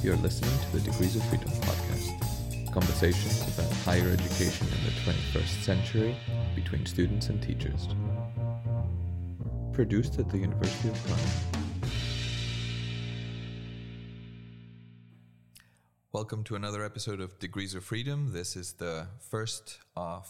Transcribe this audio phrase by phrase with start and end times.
[0.00, 2.72] You're listening to the Degrees of Freedom podcast.
[2.72, 6.16] Conversations about higher education in the 21st century
[6.54, 7.88] between students and teachers.
[9.72, 11.30] Produced at the University of Groningen.
[16.12, 18.32] Welcome to another episode of Degrees of Freedom.
[18.32, 20.28] This is the first of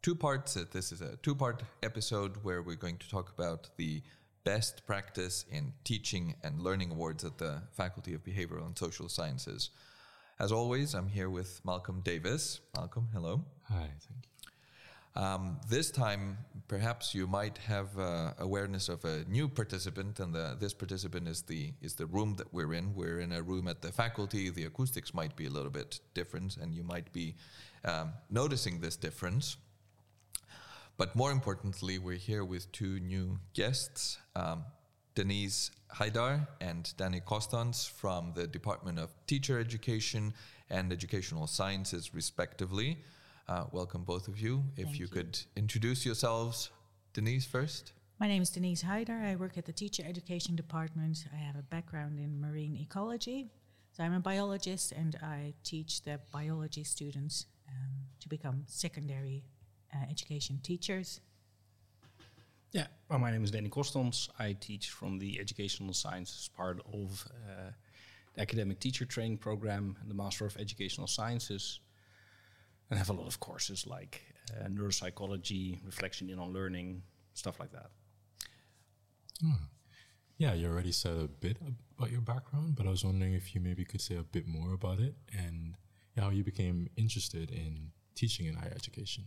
[0.00, 0.54] two parts.
[0.54, 4.02] This is a two part episode where we're going to talk about the
[4.44, 9.70] best practice in teaching and learning awards at the Faculty of Behavioral and Social Sciences.
[10.38, 12.60] As always, I'm here with Malcolm Davis.
[12.74, 13.44] Malcolm, hello.
[13.68, 14.30] Hi, thank you.
[15.16, 20.56] Um, this time, perhaps you might have uh, awareness of a new participant, and the,
[20.58, 22.94] this participant is the is the room that we're in.
[22.94, 24.50] We're in a room at the faculty.
[24.50, 27.34] The acoustics might be a little bit different, and you might be
[27.84, 29.56] um, noticing this difference.
[31.00, 34.66] But more importantly, we're here with two new guests, um,
[35.14, 40.34] Deniz Haydar and Danny Kostons from the Department of Teacher Education
[40.68, 42.98] and Educational Sciences, respectively.
[43.48, 44.62] Uh, welcome, both of you.
[44.76, 46.68] If you, you, could introduce yourselves.
[47.14, 47.94] Deniz first.
[48.18, 49.24] My name is Deniz Haydar.
[49.24, 51.24] I work at the Teacher Education Department.
[51.32, 53.48] I have a background in marine ecology.
[53.92, 59.44] So I'm a biologist and I teach the biology students um, to become secondary
[59.94, 61.20] uh, education teachers.
[62.72, 64.28] Yeah, well, my name is Danny Kostons.
[64.38, 67.70] I teach from the Educational Sciences part of uh,
[68.34, 71.80] the Academic Teacher Training Program and the Master of Educational Sciences.
[72.88, 77.02] And have a lot of courses like uh, neuropsychology, reflection in on learning,
[77.34, 77.90] stuff like that.
[79.40, 79.64] Hmm.
[80.38, 81.58] Yeah, you already said a bit
[81.98, 84.72] about your background, but I was wondering if you maybe could say a bit more
[84.72, 85.74] about it and
[86.16, 89.24] how you became interested in teaching in higher education.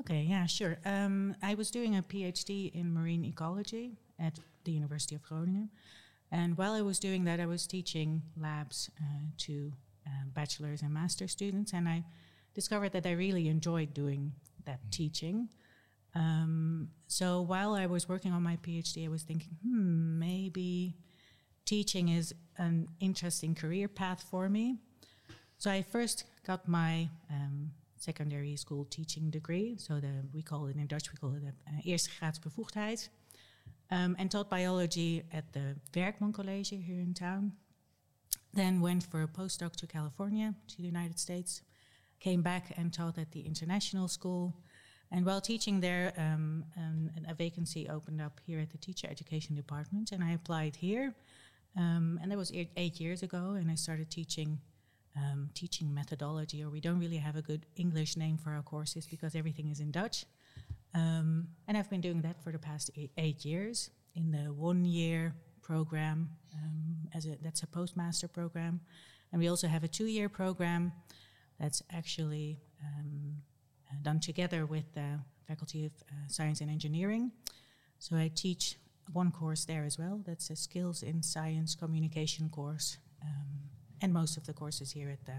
[0.00, 0.78] Okay, yeah, sure.
[0.84, 5.70] Um, I was doing a PhD in marine ecology at the University of Groningen.
[6.32, 9.72] And while I was doing that, I was teaching labs uh, to
[10.06, 11.72] uh, bachelor's and master students.
[11.72, 12.04] And I
[12.54, 14.32] discovered that I really enjoyed doing
[14.64, 14.90] that mm.
[14.90, 15.48] teaching.
[16.14, 20.96] Um, so while I was working on my PhD, I was thinking, hmm, maybe
[21.64, 24.78] teaching is an interesting career path for me.
[25.58, 27.70] So I first got my um,
[28.04, 29.76] secondary school teaching degree.
[29.78, 33.08] So the, we call it in Dutch, we call it a uh, eerste graads bevoegdheid.
[33.90, 37.52] Um, and taught biology at the Werkman College here in town.
[38.52, 41.62] Then went for a postdoc to California, to the United States.
[42.20, 44.44] Came back and taught at the international school.
[45.12, 46.64] And while teaching there, um,
[47.28, 51.14] a vacancy opened up here at the teacher education department, and I applied here.
[51.76, 54.58] Um, and that was eight years ago, and I started teaching
[55.16, 59.06] um, teaching methodology, or we don't really have a good English name for our courses
[59.06, 60.26] because everything is in Dutch.
[60.94, 65.34] Um, and I've been doing that for the past eight, years in the one year
[65.62, 68.80] program um, as a that's a postmaster program,
[69.32, 70.92] and we also have a two year program
[71.58, 73.36] that's actually um,
[73.90, 77.32] uh, done together with the Faculty of uh, Science and Engineering.
[77.98, 78.76] So I teach
[79.12, 80.20] one course there as well.
[80.26, 82.98] That's a skills in science communication course.
[83.22, 83.64] Um,
[84.04, 85.38] and most of the courses here at the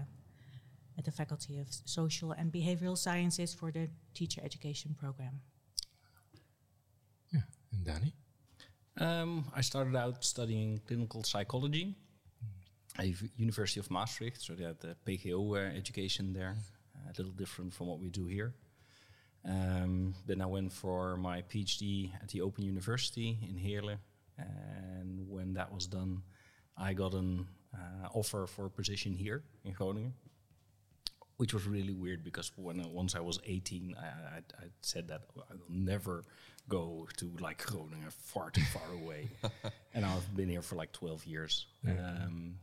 [0.98, 5.34] at the Faculty of Social and Behavioral Sciences for the teacher education program.
[7.32, 8.12] Yeah, and Danny?
[8.98, 11.94] Um, I started out studying clinical psychology
[12.98, 13.06] at
[13.36, 16.56] University of Maastricht, so they had the PGO uh, education there,
[16.96, 18.54] uh, a little different from what we do here.
[19.44, 23.98] Um, then I went for my PhD at the Open University in Heerlen,
[24.38, 26.22] and when that was done,
[26.76, 27.46] I got an
[28.14, 30.14] offer for a position here in Groningen,
[31.36, 35.08] which was really weird because when uh, once I was 18, I, I, I, said
[35.08, 36.24] that I will never
[36.68, 39.28] go to like Groningen, far too far away,
[39.94, 41.66] and I've been here for like 12 years.
[41.86, 42.54] Um,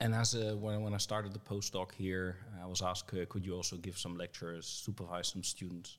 [0.00, 3.46] and as a, when, when I started the postdoc here, I was asked, uh, could
[3.46, 5.98] you also give some lectures, supervise some students?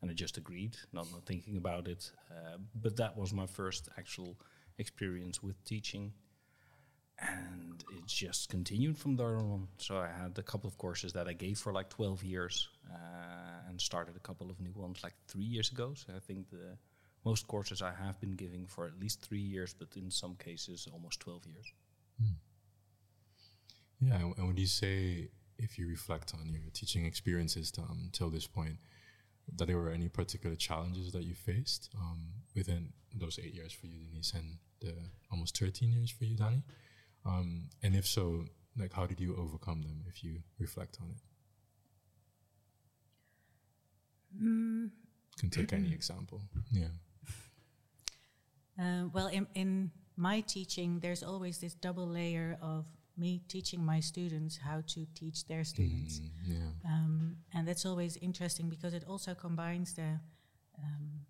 [0.00, 2.10] And I just agreed, not, not thinking about it.
[2.30, 4.36] Uh, but that was my first actual
[4.78, 6.12] experience with teaching
[7.28, 9.68] and it just continued from there on.
[9.78, 13.68] So I had a couple of courses that I gave for like 12 years uh,
[13.68, 15.94] and started a couple of new ones like three years ago.
[15.94, 16.76] So I think the
[17.24, 20.88] most courses I have been giving for at least three years, but in some cases
[20.92, 21.72] almost 12 years.
[22.20, 24.08] Hmm.
[24.08, 25.28] Yeah, and when you say
[25.58, 28.76] if you reflect on your teaching experiences um, till this point,
[29.56, 32.20] that there were any particular challenges that you faced um,
[32.54, 34.94] within those eight years for you, Deniz, and the
[35.30, 36.62] almost 13 years for you, Danny?
[37.24, 38.46] Um, and if so,
[38.76, 41.22] like how did you overcome them if you reflect on it?
[44.42, 44.90] Mm.
[45.38, 46.42] Can take any example.
[46.70, 46.88] Yeah.
[48.80, 52.86] Uh, well, in, in my teaching, there's always this double layer of
[53.18, 56.20] me teaching my students how to teach their students.
[56.20, 56.90] Mm, yeah.
[56.90, 60.18] Um, and that's always interesting because it also combines the
[60.78, 61.26] um,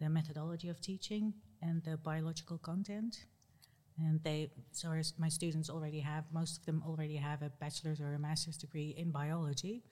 [0.00, 3.26] the methodology of teaching and the biological content.
[3.98, 8.14] And they, so my students already have, most of them already have a bachelor's or
[8.14, 9.82] a master's degree in biology.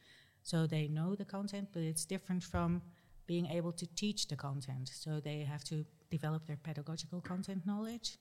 [0.42, 2.82] So they know the content, but it's different from
[3.26, 4.90] being able to teach the content.
[4.92, 8.18] So they have to develop their pedagogical content knowledge.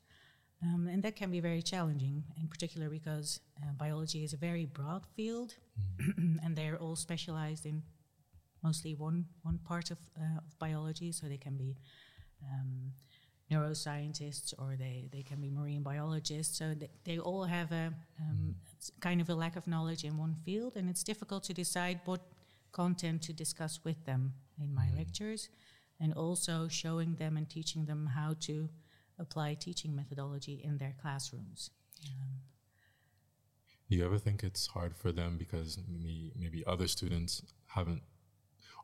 [0.63, 4.65] Um, and that can be very challenging, in particular because uh, biology is a very
[4.65, 5.55] broad field,
[6.17, 7.83] and they're all specialized in
[8.63, 11.11] mostly one one part of, uh, of biology.
[11.11, 11.75] So they can be
[12.49, 12.93] um,
[13.53, 16.57] neuroscientists or they, they can be marine biologists.
[16.57, 17.85] So they, they all have a
[18.19, 18.99] um, mm-hmm.
[18.99, 22.21] kind of a lack of knowledge in one field, and it's difficult to decide what
[22.71, 24.97] content to discuss with them in my mm-hmm.
[24.97, 25.49] lectures,
[25.99, 28.69] and also showing them and teaching them how to
[29.19, 31.69] apply teaching methodology in their classrooms.
[33.89, 38.01] Do you ever think it's hard for them because maybe, maybe other students haven't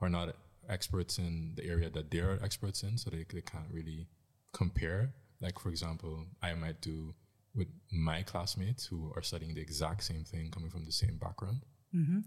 [0.01, 0.35] are not
[0.69, 4.07] experts in the area that they're experts in, so they, they can't really
[4.51, 5.13] compare?
[5.41, 7.13] Like, for example, I might do
[7.55, 11.63] with my classmates who are studying the exact same thing, coming from the same background.
[11.91, 12.19] hmm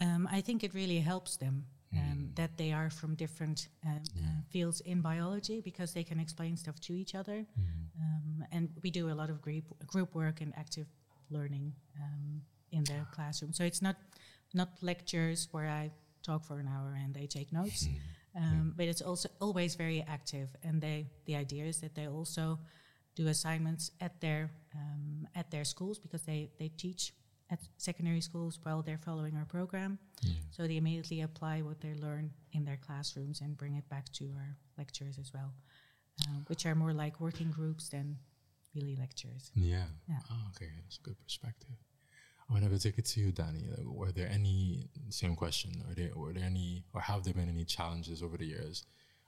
[0.00, 1.66] Um, I think it really helps them
[1.96, 6.56] um, that they are from different um, uh, fields in biology because they can explain
[6.56, 7.46] stuff to each other.
[8.00, 10.86] Um, and we do a lot of group group work and active
[11.30, 13.52] learning um, in the classroom.
[13.52, 13.96] So it's not
[14.54, 15.90] not lectures where I
[16.22, 17.86] talk for an hour and they take notes,
[18.36, 20.48] um, but it's also always very active.
[20.62, 22.58] And they the idea is that they also
[23.14, 27.12] do assignments at their um, at their schools because they they teach
[27.50, 29.98] at secondary schools while they're following our program.
[30.50, 34.24] So they immediately apply what they learn in their classrooms and bring it back to
[34.36, 35.52] our lectures as well,
[36.22, 38.16] uh, which are more like working groups than
[38.74, 39.50] really lectures.
[39.54, 39.84] Yeah.
[40.08, 40.18] Yeah.
[40.30, 41.76] Oh, okay, that's a good perspective.
[42.56, 43.64] I to take it to you, Danny.
[43.70, 45.72] Like, were there any same question?
[45.88, 48.84] Are there were there any or have there been any challenges over the years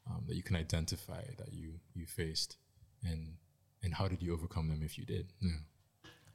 [0.08, 2.56] um, that you can identify that you you faced,
[3.02, 3.34] and
[3.82, 5.32] and how did you overcome them if you did?
[5.40, 5.50] Yeah.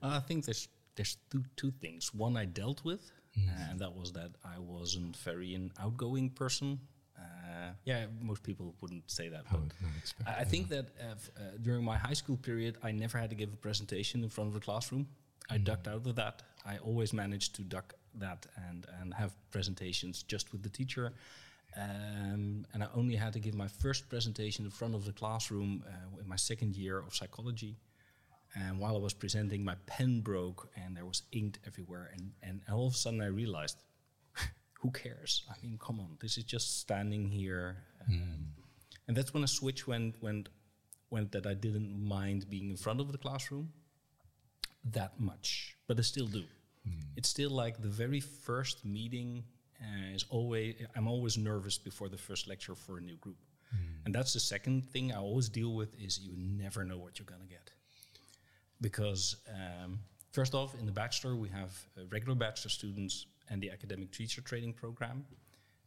[0.01, 2.13] I think there's there's two two things.
[2.13, 3.11] One I dealt with,
[3.69, 6.79] and that was that I wasn't very an outgoing person.
[7.17, 9.45] Uh, yeah, most people wouldn't say that.
[9.45, 12.37] How But would not expect I I think that uh, uh, during my high school
[12.37, 15.07] period, I never had to give a presentation in front of a classroom.
[15.49, 16.43] I ducked out of that.
[16.65, 21.13] I always managed to duck that and and have presentations just with the teacher.
[21.77, 25.83] Um, and I only had to give my first presentation in front of the classroom
[25.87, 27.77] uh, in my second year of psychology.
[28.55, 32.09] And while I was presenting, my pen broke and there was ink everywhere.
[32.13, 33.77] And, and all of a sudden, I realized,
[34.81, 35.43] who cares?
[35.47, 37.77] I mean, come on, this is just standing here.
[38.07, 38.47] Um,
[39.07, 40.49] And that's when a switch went, went,
[41.11, 43.71] went that I didn't mind being in front of the classroom
[44.85, 46.43] that much, but I still do.
[47.15, 49.43] It's still like the very first meeting
[49.81, 53.37] uh, is always, I'm always nervous before the first lecture for a new group.
[54.05, 57.27] And that's the second thing I always deal with is you never know what you're
[57.27, 57.71] going to get
[58.81, 59.99] because um,
[60.31, 64.41] first off, in the bachelor we have uh, regular bachelor students and the academic teacher
[64.41, 65.25] training program,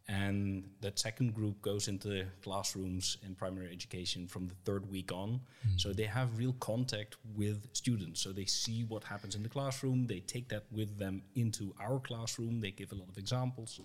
[0.09, 5.41] and that second group goes into classrooms in primary education from the third week on.
[5.63, 5.77] Hmm.
[5.77, 8.21] So they have real contact with students.
[8.21, 10.07] So they see what happens in the classroom.
[10.07, 12.61] They take that with them into our classroom.
[12.61, 13.81] They give a lot of examples,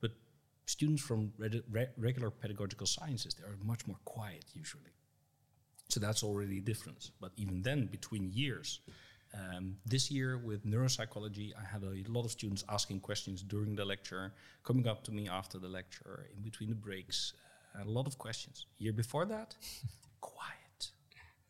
[0.00, 0.12] but
[0.66, 4.92] students from re- regular pedagogical sciences they are much more quiet usually.
[5.88, 7.10] So that's already a difference.
[7.20, 8.80] But even then, between years,
[9.34, 13.84] um, this year with neuropsychology, I had a lot of students asking questions during the
[13.84, 14.32] lecture,
[14.64, 17.34] coming up to me after the lecture, in between the breaks.
[17.78, 18.66] Uh, a lot of questions.
[18.78, 19.54] Year before that,
[20.20, 20.90] quiet.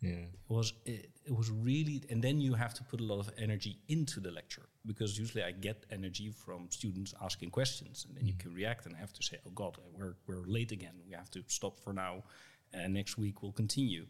[0.01, 0.11] Yeah.
[0.11, 3.31] It was it, it was really, and then you have to put a lot of
[3.39, 8.27] energy into the lecture because usually I get energy from students asking questions, and then
[8.27, 10.95] you can react, and I have to say, "Oh God, we're we're late again.
[11.07, 12.25] We have to stop for now,
[12.73, 14.07] and next week we'll continue."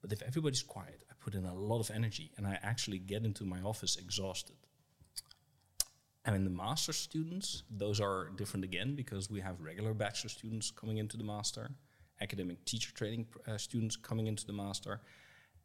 [0.00, 3.44] But if everybody's quiet, put in a lot of energy, and I actually get into
[3.44, 4.56] my office exhausted.
[6.26, 10.70] And in the master students, those are different again because we have regular bachelor students
[10.70, 11.70] coming into the master,
[12.20, 15.00] academic teacher training uh, students coming into the master,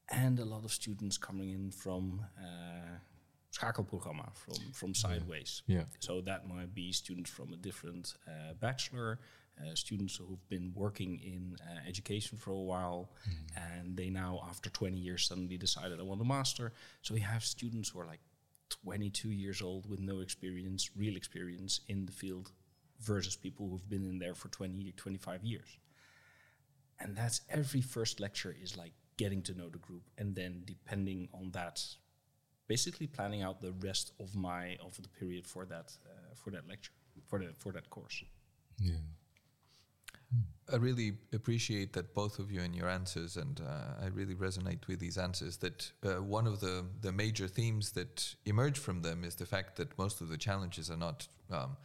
[0.09, 2.97] and a lot of students coming in from uh,
[3.55, 5.61] schakelprogramma, from, from sideways.
[5.67, 5.83] Yeah.
[5.99, 9.19] So that might be students from a different uh, bachelor,
[9.59, 13.11] uh, students who've been working in uh, education for a while,
[13.55, 16.73] and they now, after 20 years, suddenly decided I want a master.
[17.01, 18.21] So we have students who are like
[18.69, 22.51] 22 years old with no experience, real experience in the field,
[23.01, 25.77] versus people who've been in there for 20, 25 years.
[26.99, 31.29] And that's every first lecture is like getting to know the group, and then depending
[31.33, 31.81] on that
[32.67, 36.67] basically planning out the rest of my of the period for that uh, for that
[36.67, 36.93] lecture
[37.27, 38.23] for that for that course.
[38.79, 38.93] Yeah.
[40.71, 44.87] I really appreciate that both of you and your answers, and uh, I really resonate
[44.87, 45.57] with these answers.
[45.57, 49.77] That uh, one of the the major themes that emerge from them is the fact
[49.77, 51.27] that most of the challenges are not.
[51.49, 51.77] Um,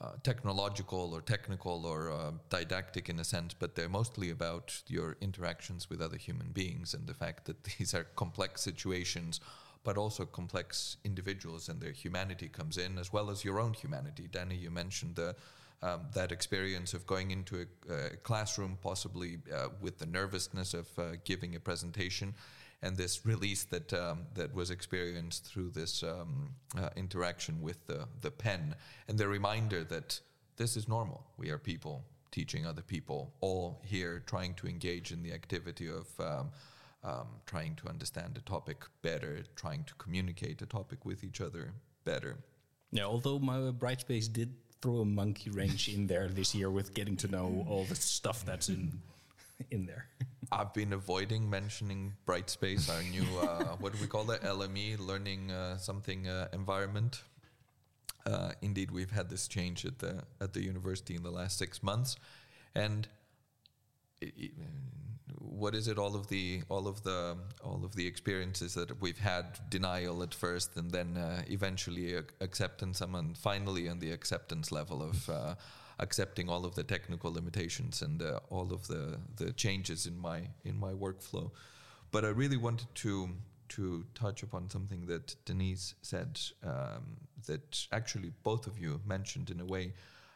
[0.00, 5.16] uh, technological or technical or uh, didactic in a sense, but they're mostly about your
[5.20, 9.38] interactions with other human beings and the fact that these are complex situations,
[9.84, 14.26] but also complex individuals and their humanity comes in as well as your own humanity.
[14.28, 15.36] Danny, you mentioned the
[15.82, 20.86] um, that experience of going into a, a classroom, possibly uh, with the nervousness of
[20.98, 22.34] uh, giving a presentation,
[22.82, 28.06] and this release that um, that was experienced through this um, uh, interaction with the
[28.20, 28.74] the pen,
[29.08, 30.20] and the reminder that
[30.56, 31.26] this is normal.
[31.36, 36.08] We are people teaching other people, all here trying to engage in the activity of.
[36.18, 36.50] Um,
[37.04, 41.72] um trying to understand the topic better, trying to communicate a topic with each other
[42.04, 42.36] better.
[42.92, 47.16] Yeah, although my Brightspace did throw a monkey wrench in there this year with getting
[47.16, 49.00] to know all the stuff that's in
[49.70, 50.06] in there.
[50.50, 55.50] I've been avoiding mentioning Brightspace, our new uh, what do we call that LME, learning
[55.50, 57.22] uh, something uh, environment.
[58.26, 61.82] Uh, indeed, we've had this change at the at the university in the last six
[61.82, 62.16] months,
[62.74, 63.08] and
[64.20, 64.52] it,
[65.52, 69.18] what is it all of the all of the all of the experiences that we've
[69.18, 75.02] had denial at first and then uh, eventually acceptance and finally on the acceptance level
[75.02, 75.54] of uh,
[75.98, 80.42] accepting all of the technical limitations and uh, all of the the changes in my
[80.64, 81.50] in my workflow.
[82.10, 83.30] But I really wanted to
[83.70, 87.16] to touch upon something that Deniz said um,
[87.46, 89.92] that actually both of you mentioned in a way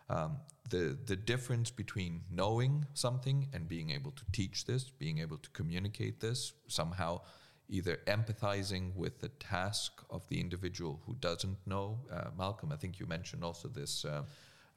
[0.08, 0.38] um,
[0.70, 5.50] the the difference between knowing something and being able to teach this, being able to
[5.50, 7.20] communicate this, somehow
[7.68, 11.98] either empathizing with the task of the individual who doesn't know.
[12.12, 14.04] Uh, Malcolm, I think you mentioned also this.
[14.04, 14.22] Uh,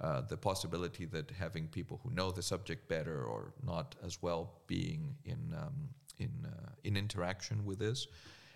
[0.02, 4.54] uh, the possibility that having people who know the subject better or not as well
[4.66, 8.08] being in um, in uh, in interaction with this,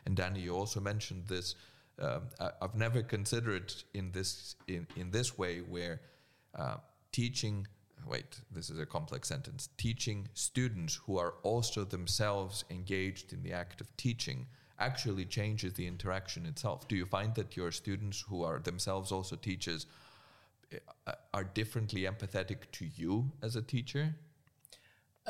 [0.05, 1.55] and Danny, you also mentioned this.
[1.99, 5.99] Um, I, have never considered in this in, in this way where
[6.57, 6.77] uh,
[7.11, 7.67] teaching
[8.05, 9.69] wait, this is a complex sentence.
[9.77, 14.47] Teaching students who are also themselves engaged in the act of teaching
[14.79, 16.87] actually changes the interaction itself.
[16.87, 19.85] Do you find that your students who are themselves also teachers
[21.07, 24.15] uh, are differently empathetic to you as a teacher?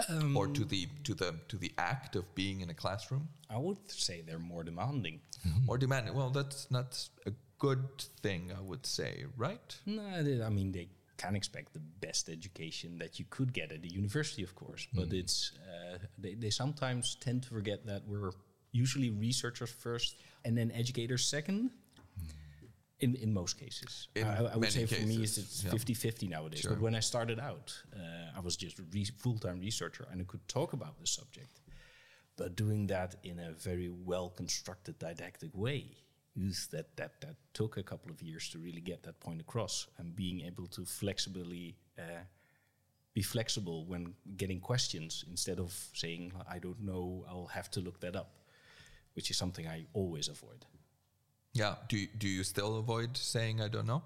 [0.09, 3.29] Um, or to the to the to the act of being in a classroom?
[3.47, 5.21] I would say they're more demanding.
[5.65, 6.15] More demanding.
[6.15, 9.77] Well, that's not a good thing, I would say, right?
[9.85, 10.87] No, I mean they
[11.23, 14.87] can expect the best education that you could get at the university, of course.
[14.93, 15.19] But mm.
[15.21, 18.31] it's uh, they, they sometimes tend to forget that we're
[18.71, 21.71] usually researchers first and then educators second.
[22.99, 25.97] In, in most cases, in I, I would say cases, for me it's 50 yeah.
[25.97, 26.61] 50 nowadays.
[26.61, 26.71] Sure.
[26.71, 30.21] But when I started out, uh, I was just a re full time researcher and
[30.21, 31.59] I could talk about the subject,
[32.37, 36.02] but doing that in a very well constructed didactic way
[36.35, 39.87] is that, that that took a couple of years to really get that point across
[39.97, 42.23] and being able to flexibly uh,
[43.13, 47.99] be flexible when getting questions instead of saying I don't know I'll have to look
[48.01, 48.31] that up
[49.13, 50.65] which is something I always avoid.
[51.53, 51.75] Yeah.
[51.87, 54.01] Do you, do you still avoid saying I don't know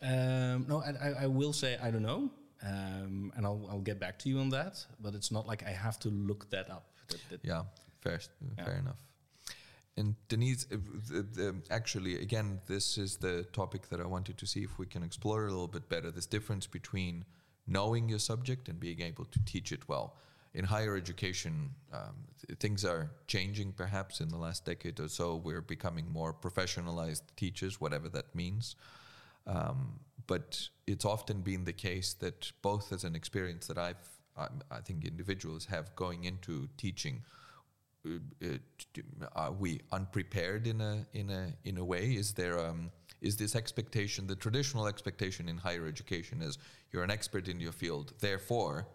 [0.00, 2.30] um, no I, I, will say I don't know
[2.62, 5.70] um, and I'll, I'll get back to you on that but it's not like I
[5.70, 6.88] have to look that up.
[7.08, 7.62] That, that yeah.
[8.00, 8.20] Fair
[8.56, 8.64] yeah.
[8.64, 9.02] fair enough
[9.96, 10.66] and Deniz,
[11.70, 15.46] actually, again, this is the topic that I wanted to see if we can explore
[15.46, 17.24] a little bit better this difference between
[17.66, 20.16] knowing your subject and being able to teach it well.
[20.52, 22.14] In higher education, um,
[22.46, 25.36] th- things are changing perhaps in the last decade or so.
[25.36, 28.76] We're becoming more professionalized teachers, whatever that means.
[29.46, 34.48] Um, but it's often been the case that both as an experience that I've, I,
[34.70, 37.22] I think individuals have going into teaching
[39.34, 42.14] are we unprepared in a in a in a way?
[42.14, 46.58] Is there um, is this expectation the traditional expectation in higher education is
[46.92, 48.86] you're an expert in your field, therefore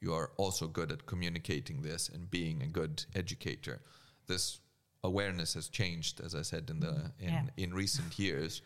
[0.00, 3.80] you are also good at communicating this and being a good educator.
[4.26, 4.60] This
[5.02, 7.42] awareness has changed, as I said in the in, yeah.
[7.56, 8.62] in recent years.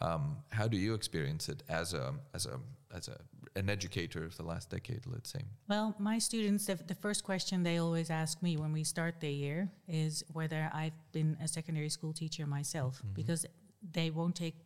[0.00, 2.60] Um, how do you experience it as a as a
[2.94, 3.18] as a
[3.56, 5.40] an educator of the last decade, let's say?
[5.66, 9.30] Well, my students, the, the, first question they always ask me when we start the
[9.30, 13.14] year is whether I've been a secondary school teacher myself, mm-hmm.
[13.14, 13.46] because
[13.92, 14.56] they won't take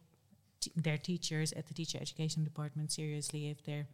[0.60, 3.86] t- their teachers at the teacher education department seriously if they're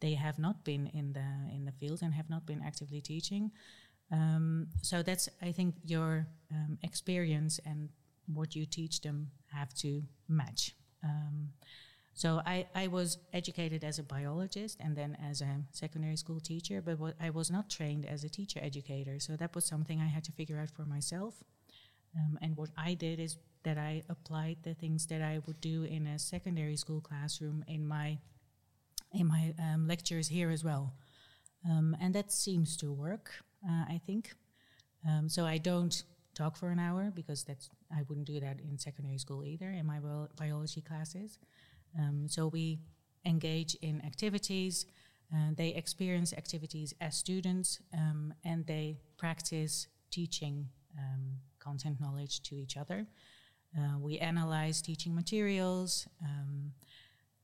[0.00, 3.50] they have not been in the in the field and have not been actively teaching.
[4.12, 7.88] Um, so that's I think your um, experience and
[8.26, 10.74] what you teach them have to match.
[11.02, 11.50] Um,
[12.16, 16.80] so I, I was educated as a biologist and then as a secondary school teacher,
[16.80, 19.20] but what, I was not trained as a teacher educator.
[19.20, 21.34] So that was something I had to figure out for myself.
[22.16, 25.82] Um, and what I did is that I applied the things that I would do
[25.82, 28.18] in a secondary school classroom in my
[29.12, 30.94] in my um, lectures here as well,
[31.68, 33.30] um, and that seems to work.
[33.62, 34.34] Uh, I think.
[35.06, 36.02] Um, so I don't
[36.34, 39.86] talk for an hour because that's I wouldn't do that in secondary school either in
[39.86, 41.38] my bio- biology classes.
[41.98, 42.78] Um, so we
[43.24, 44.86] engage in activities.
[45.34, 52.56] Uh, they experience activities as students um, and they practice teaching um, content knowledge to
[52.56, 53.06] each other.
[53.76, 56.06] Uh, we analyze teaching materials.
[56.22, 56.72] Um,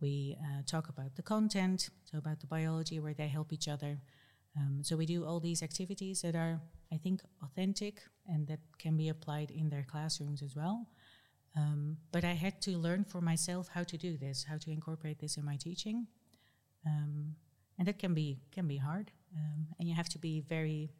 [0.00, 4.00] we uh, talk about the content, so about the biology where they help each other.
[4.56, 6.61] Um, so we do all these activities that are,
[6.92, 10.87] I think, authentic and that can be applied in their classrooms as well.
[11.56, 15.18] Um, but I had to learn for myself how to do this, how to incorporate
[15.18, 16.06] this in my teaching,
[16.87, 17.37] um,
[17.78, 19.11] and that can be can be hard.
[19.37, 20.92] Um, and you have to be very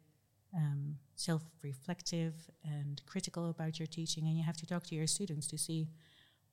[0.55, 2.33] um, self-reflective
[2.63, 5.87] and critical about your teaching, and you have to talk to your students to see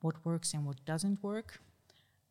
[0.01, 1.61] what works and what doesn't work.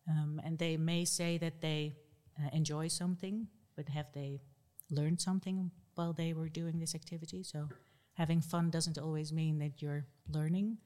[0.10, 1.94] Um, and they may say that they
[2.40, 4.42] uh, enjoy something, but have they
[4.90, 7.44] learned something while they were doing this activity?
[7.44, 7.70] So
[8.14, 10.78] having fun doesn't always mean that you're learning.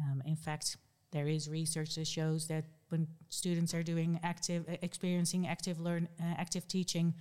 [0.00, 0.76] Um, in fact,
[1.12, 6.34] there is research that shows that when students are doing active, experiencing active learn, uh,
[6.36, 7.14] active teaching,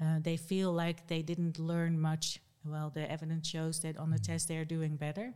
[0.00, 2.40] uh, they feel like they didn't learn much.
[2.64, 5.34] Well, the evidence shows that on the test they are doing better.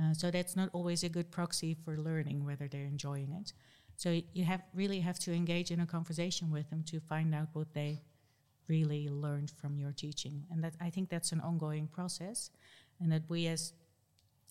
[0.00, 3.52] Uh, so that's not always a good proxy for learning whether they're enjoying it.
[3.96, 7.48] So you have really have to engage in a conversation with them to find out
[7.52, 8.02] what they
[8.68, 12.50] really learned from your teaching, and that I think that's an ongoing process,
[13.00, 13.72] and that we as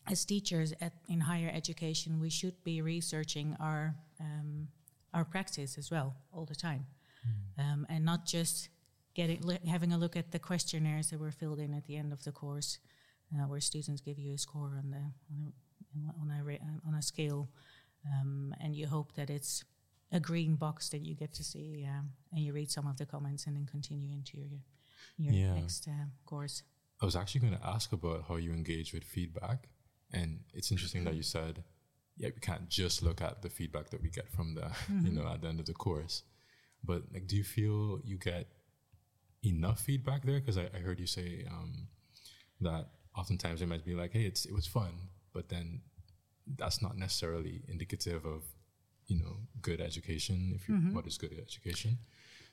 [0.10, 4.68] as teachers at, in higher education, we should be researching our um,
[5.14, 6.86] our practice as well all the time,
[7.26, 7.64] mm.
[7.64, 8.70] um, and not just
[9.14, 12.24] getting having a look at the questionnaires that were filled in at the end of
[12.24, 12.80] the course,
[13.34, 15.04] uh, where students give you a score on the
[16.22, 17.50] on a on a, on a scale,
[18.06, 19.64] um, and you hope that it's
[20.12, 23.06] a green box that you get to see, um, and you read some of the
[23.06, 24.60] comments and then continue into your
[25.18, 25.54] your yeah.
[25.54, 26.64] next uh, course.
[27.02, 29.68] I was actually going to ask about how you engage with feedback
[30.14, 31.64] and it's interesting that you said,
[32.18, 35.06] yeah, we can't just look at the feedback that we get from the, mm-hmm.
[35.06, 36.24] you know, at the end of the course.
[36.84, 38.48] But like, do you feel you get
[39.44, 40.40] enough feedback there?
[40.40, 41.88] Because I, I, heard you say um,
[42.62, 44.94] that oftentimes it might be like, hey, it's it was fun,
[45.34, 45.82] but then
[46.58, 48.44] that's not necessarily indicative of,
[49.08, 50.54] you know, good education.
[50.56, 50.96] If you mm-hmm.
[50.96, 51.98] what is good education?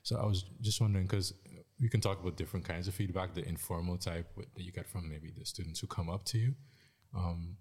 [0.03, 1.33] So I was just wondering because
[1.81, 5.09] we can talk about different kinds of feedback, the informal type that you get from
[5.09, 6.53] maybe the students who come up to you,
[7.15, 7.57] um,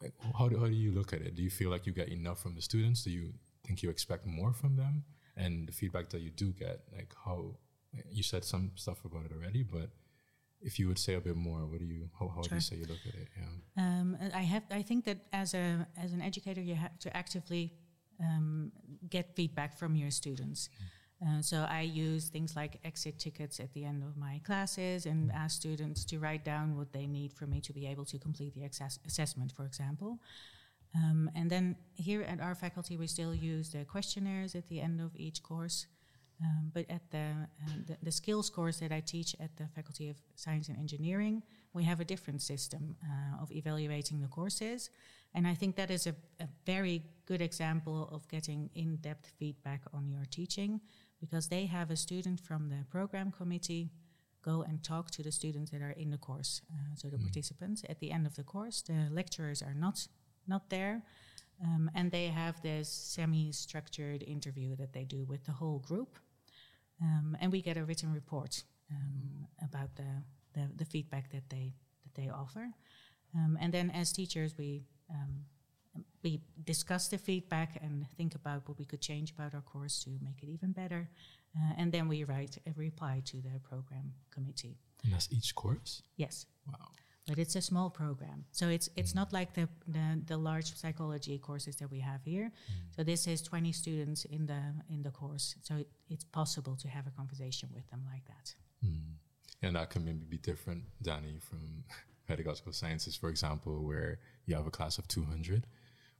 [0.00, 1.34] like how do, how do you look at it?
[1.36, 3.04] Do you feel like you get enough from the students?
[3.04, 3.32] Do you
[3.64, 5.04] think you expect more from them?
[5.36, 7.56] And the feedback that you do get, like how
[8.10, 9.90] you said some stuff about it already, but
[10.60, 12.50] if you would say a bit more, what do you how, how sure.
[12.50, 13.28] do you say you look at it?
[13.36, 13.82] Yeah.
[13.82, 17.72] Um, I have I think that as a as an educator, you have to actively
[18.20, 18.72] um,
[19.08, 20.68] get feedback from your students.
[20.68, 20.86] Mm.
[21.24, 25.30] Uh, so I use things like exit tickets at the end of my classes and
[25.32, 28.54] ask students to write down what they need for me to be able to complete
[28.54, 28.64] the
[29.06, 30.18] assessment, for example.
[30.94, 35.00] Um, and then here at our faculty, we still use the questionnaires at the end
[35.00, 35.86] of each course.
[36.42, 40.08] Um, but at the, uh, the, the skills course that I teach at the Faculty
[40.08, 44.90] of Science and Engineering, we have a different system uh, of evaluating the courses,
[45.34, 50.08] and I think that is a, a very good example of getting in-depth feedback on
[50.08, 50.80] your teaching
[51.22, 53.92] because they have a student from the program committee
[54.42, 57.22] go and talk to the students that are in the course, uh, so the mm.
[57.22, 57.84] participants.
[57.88, 60.08] At the end of the course, the lecturers are not
[60.48, 61.02] not there,
[61.62, 66.18] um, and they have this semi-structured interview that they do with the whole group,
[67.00, 71.72] um, and we get a written report um, about the, the, the feedback that they
[72.02, 72.66] that they offer,
[73.36, 75.44] um, and then as teachers we um,
[76.22, 80.10] we discuss the feedback and think about what we could change about our course to
[80.22, 81.08] make it even better.
[81.56, 84.78] Uh, and then we write a reply to the program committee.
[85.04, 86.02] And that's each course?
[86.16, 86.46] Yes.
[86.66, 86.88] Wow.
[87.26, 88.44] But it's a small program.
[88.50, 89.16] So it's it's mm.
[89.16, 92.50] not like the, the, the large psychology courses that we have here.
[92.50, 92.96] Mm.
[92.96, 95.54] So this is 20 students in the in the course.
[95.62, 98.54] So it, it's possible to have a conversation with them like that.
[98.84, 99.18] Mm.
[99.62, 101.84] And that can maybe be different, Danny, from
[102.26, 105.66] pedagogical sciences, for example, where you have a class of 200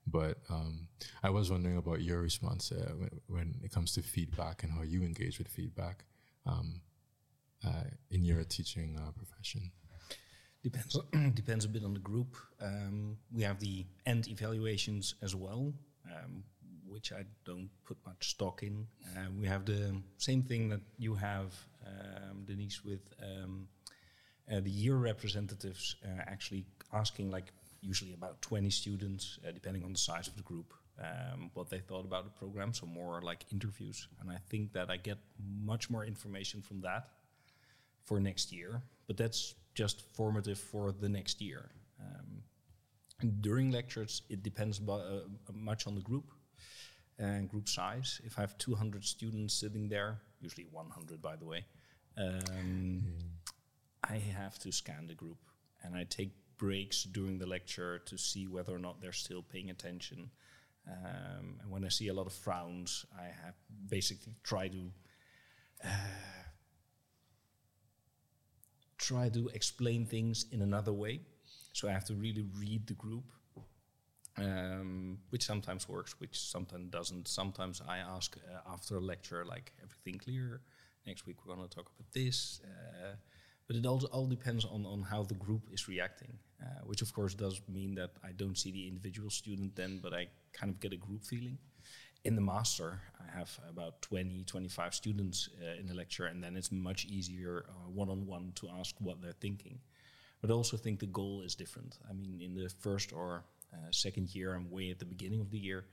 [0.06, 0.88] but um,
[1.22, 2.92] I was wondering about your response uh,
[3.28, 6.04] when, it comes to feedback and how you engage with feedback
[6.46, 6.80] um,
[7.64, 9.70] uh, in your teaching uh, profession.
[10.62, 10.96] Depends
[11.34, 12.36] depends a bit on the group.
[12.60, 15.72] Um, we have the end evaluations as well,
[16.06, 16.44] um,
[16.86, 18.86] which I don't put much stock in.
[19.16, 21.52] Uh, we have the same thing that you have,
[21.86, 23.66] um, Deniz, with um,
[24.52, 27.52] uh, the year representatives uh, actually asking like
[27.82, 31.80] usually about 20 students, uh, depending on the size of the group, um, what they
[31.80, 32.72] thought about the program.
[32.72, 35.18] So more like interviews, and I think that I get
[35.62, 37.08] much more information from that
[38.04, 38.82] for next year.
[39.06, 41.70] But that's just formative for the next year.
[42.00, 42.42] Um,
[43.40, 46.32] during lectures, it depends about, uh, much on the group
[47.18, 48.20] and group size.
[48.24, 51.64] If I have 200 students sitting there, usually 100 by the way,
[52.16, 53.02] um, mm.
[54.04, 55.38] I have to scan the group
[55.82, 59.70] and I take breaks during the lecture to see whether or not they're still paying
[59.70, 60.30] attention.
[60.86, 63.54] Um, and when I see a lot of frowns, I have
[63.88, 64.90] basically try to
[65.84, 65.88] uh,
[68.98, 71.20] try to explain things in another way.
[71.72, 73.24] So I have to really read the group,
[74.36, 77.28] um, which sometimes works, which sometimes doesn't.
[77.28, 80.60] Sometimes I ask uh, after a lecture, like, everything clear?
[81.06, 82.60] Next week we're going to talk about this.
[82.64, 83.14] Uh,
[83.66, 87.12] but it also all depends on, on how the group is reacting, uh, which of
[87.12, 90.80] course does mean that I don't see the individual student then, but I kind of
[90.80, 91.58] get a group feeling
[92.24, 96.56] in the master, I have about 20, 25 students uh, in the lecture, and then
[96.56, 99.80] it's much easier one on one to ask what they're thinking.
[100.40, 101.98] But I also think the goal is different.
[102.08, 105.50] I mean, in the first or uh, second year, I'm way at the beginning of
[105.50, 105.86] the year.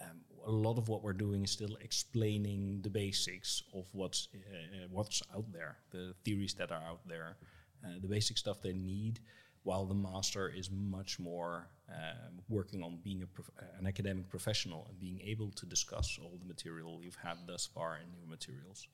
[0.00, 4.38] Um, a lot of what we're doing is still explaining the basics of what's uh,
[4.38, 7.36] uh what's out there, the theories that are out there,
[7.84, 9.20] uh, the basic stuff they need
[9.66, 13.26] while the master is much more um, working on being
[13.80, 17.94] an academic professional and being able to discuss all the material you've had thus far
[17.96, 18.86] and new materials.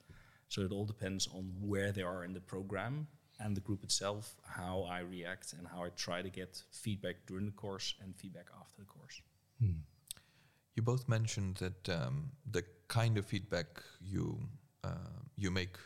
[0.49, 3.07] So it all depends on where they are in the program
[3.39, 7.45] and the group itself, how I react and how I try to get feedback during
[7.45, 9.21] the course and feedback after the course.
[9.61, 9.81] Hmm.
[10.75, 14.39] You both mentioned that um, the kind of feedback you
[14.85, 15.77] uh, you make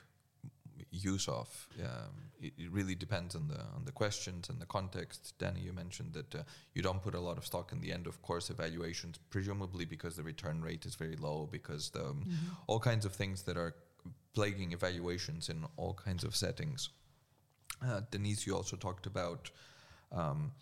[0.91, 1.69] use of.
[1.83, 5.35] Um, it, it, really depends on the on the questions and the context.
[5.39, 6.43] Danny, you mentioned that uh,
[6.75, 10.17] you don't put a lot of stock in the end of course evaluations, presumably because
[10.17, 12.53] the return rate is very low, because the, um, mm-hmm.
[12.67, 13.75] all kinds of things that are
[14.35, 16.91] plaguing evaluations in all kinds of settings.
[17.85, 19.51] Uh, Deniz, you also talked about
[20.13, 20.53] um,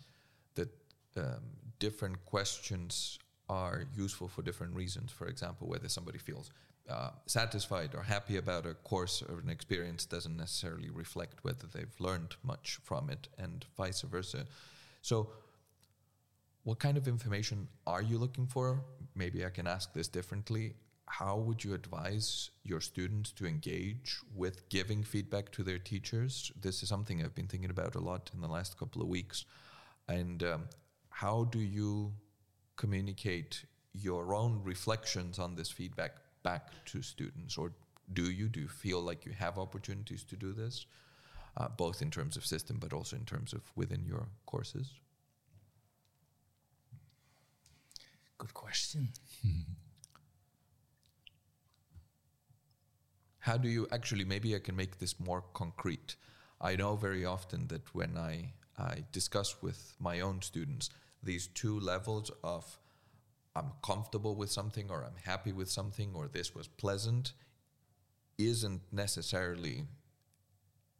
[0.54, 0.70] that
[1.16, 1.42] um,
[1.78, 5.12] different questions are useful for different reasons.
[5.12, 6.50] For example, whether somebody feels
[6.88, 11.94] uh, satisfied or happy about a course or an experience doesn't necessarily reflect whether they've
[11.98, 14.46] learned much from it, and vice versa.
[15.02, 15.30] So,
[16.64, 18.82] what kind of information are you looking for?
[19.14, 20.74] Maybe I can ask this differently.
[21.06, 26.50] How would you advise your students to engage with giving feedback to their teachers?
[26.58, 29.44] This is something I've been thinking about a lot in the last couple of weeks.
[30.08, 30.68] And um,
[31.10, 32.12] how do you
[32.76, 37.72] communicate your own reflections on this feedback back to students, or
[38.12, 38.48] do you?
[38.48, 40.86] Do you feel like you have opportunities to do this,
[41.56, 44.90] uh, both in terms of system, but also in terms of within your courses?
[48.38, 49.08] Good question.
[53.38, 54.24] How do you actually?
[54.24, 56.16] Maybe I can make this more concrete.
[56.60, 60.90] I know very often that when I I discuss with my own students
[61.24, 62.78] these two levels of
[63.56, 67.32] I'm comfortable with something or I'm happy with something or this was pleasant
[68.36, 69.84] isn't necessarily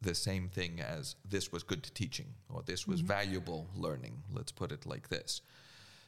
[0.01, 3.07] the same thing as this was good teaching or this was mm-hmm.
[3.07, 4.23] valuable learning.
[4.31, 5.41] Let's put it like this.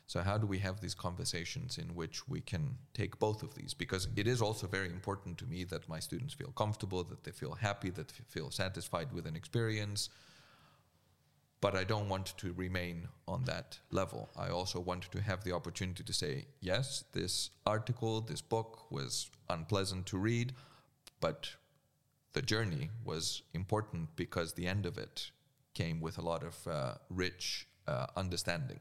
[0.05, 3.73] So, how do we have these conversations in which we can take both of these?
[3.73, 7.31] Because it is also very important to me that my students feel comfortable, that they
[7.31, 10.09] feel happy, that they feel satisfied with an experience,
[11.59, 14.29] but I don't want to remain on that level.
[14.37, 19.29] I also want to have the opportunity to say, yes, this article, this book was
[19.49, 20.53] unpleasant to read,
[21.19, 21.49] but
[22.33, 25.31] the journey was important because the end of it
[25.73, 28.79] came with a lot of uh, rich uh, understanding.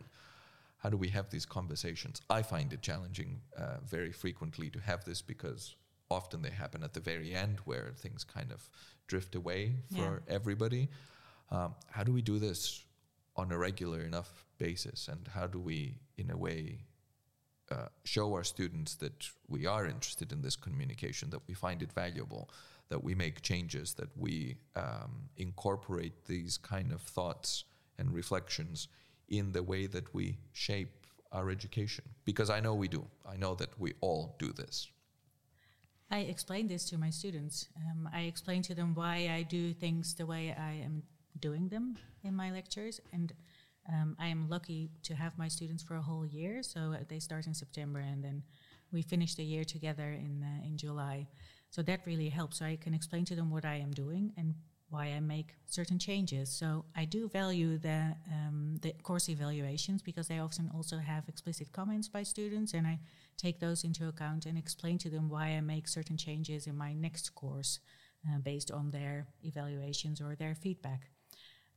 [0.78, 2.20] How do we have these conversations?
[2.28, 5.74] I find it challenging uh, very frequently to have this because
[6.10, 8.68] often they happen at the very end where things kind of
[9.06, 10.34] drift away for yeah.
[10.34, 10.88] everybody.
[11.50, 12.84] Um, how do we do this
[13.36, 15.08] on a regular enough basis?
[15.08, 16.78] And how do we, in a way,
[17.70, 21.92] uh, show our students that we are interested in this communication, that we find it
[21.92, 22.48] valuable,
[22.88, 27.64] that we make changes, that we um, incorporate these kind of thoughts
[27.98, 28.88] and reflections
[29.28, 32.04] in the way that we shape our education?
[32.24, 33.04] Because I know we do.
[33.28, 34.88] I know that we all do this.
[36.08, 37.68] I explain this to my students.
[37.76, 41.02] Um, I explain to them why I do things the way I am
[41.40, 43.00] doing them in my lectures.
[43.12, 43.32] And
[43.88, 46.62] um, I am lucky to have my students for a whole year.
[46.62, 48.42] So uh, they start in September and then
[48.92, 51.28] we finish the year together in, uh, in July.
[51.70, 52.58] So that really helps.
[52.58, 54.54] So I can explain to them what I am doing and
[54.88, 56.50] why I make certain changes.
[56.50, 61.72] So I do value the um, the course evaluations because they often also have explicit
[61.72, 63.00] comments by students, and I
[63.36, 66.92] take those into account and explain to them why I make certain changes in my
[66.92, 67.80] next course
[68.28, 71.10] uh, based on their evaluations or their feedback.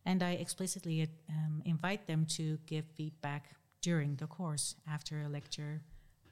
[0.09, 3.43] And I explicitly um, invite them to give feedback
[3.83, 5.83] during the course after a lecture,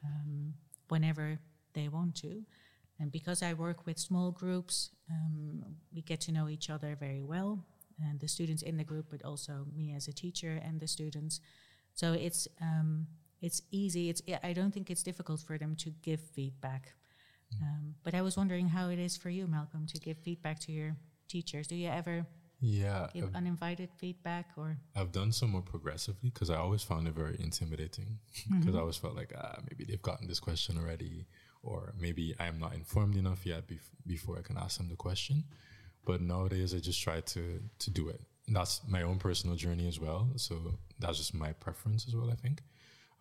[0.04, 0.56] um,
[0.88, 1.40] whenever
[1.76, 2.42] they want to.
[3.00, 5.64] And because I work with small groups, um,
[5.94, 7.64] we get to know each other very well,
[8.02, 11.40] and the students in the group, but also me as a teacher and the students.
[11.94, 13.06] So it's um,
[13.44, 14.10] it's easy.
[14.10, 16.96] It's I don't think it's difficult for them to give feedback.
[17.62, 20.72] Um, but I was wondering how it is for you, Malcolm, to give feedback to
[20.72, 21.68] your teachers.
[21.68, 22.26] Do you ever
[22.60, 24.78] Yeah, give I've, uninvited feedback or?
[24.96, 28.18] I've done some more progressively because I always found it very intimidating
[28.60, 31.28] because I always felt like ah maybe they've gotten this question already
[31.62, 35.44] or maybe I'm not informed enough yet bef- before I can ask them the question.
[36.06, 38.22] But nowadays I just try to to do it.
[38.48, 40.30] And that's my own personal journey as well.
[40.38, 40.56] So
[41.00, 42.32] that's just my preference as well.
[42.32, 42.62] I think.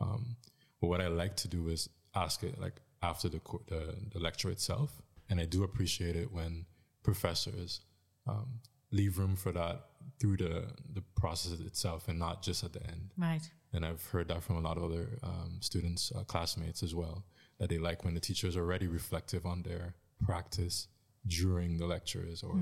[0.00, 0.36] Um,
[0.80, 4.18] but what I like to do is ask it like after the, co- the the
[4.18, 6.66] lecture itself, and I do appreciate it when
[7.02, 7.80] professors
[8.26, 8.60] um,
[8.96, 9.86] leave room for that
[10.18, 13.12] through the the process itself, and not just at the end.
[13.16, 13.48] Right.
[13.72, 17.24] And I've heard that from a lot of other um, students, uh, classmates as well,
[17.58, 20.88] that they like when the teacher is already reflective on their practice
[21.26, 22.54] during the lectures or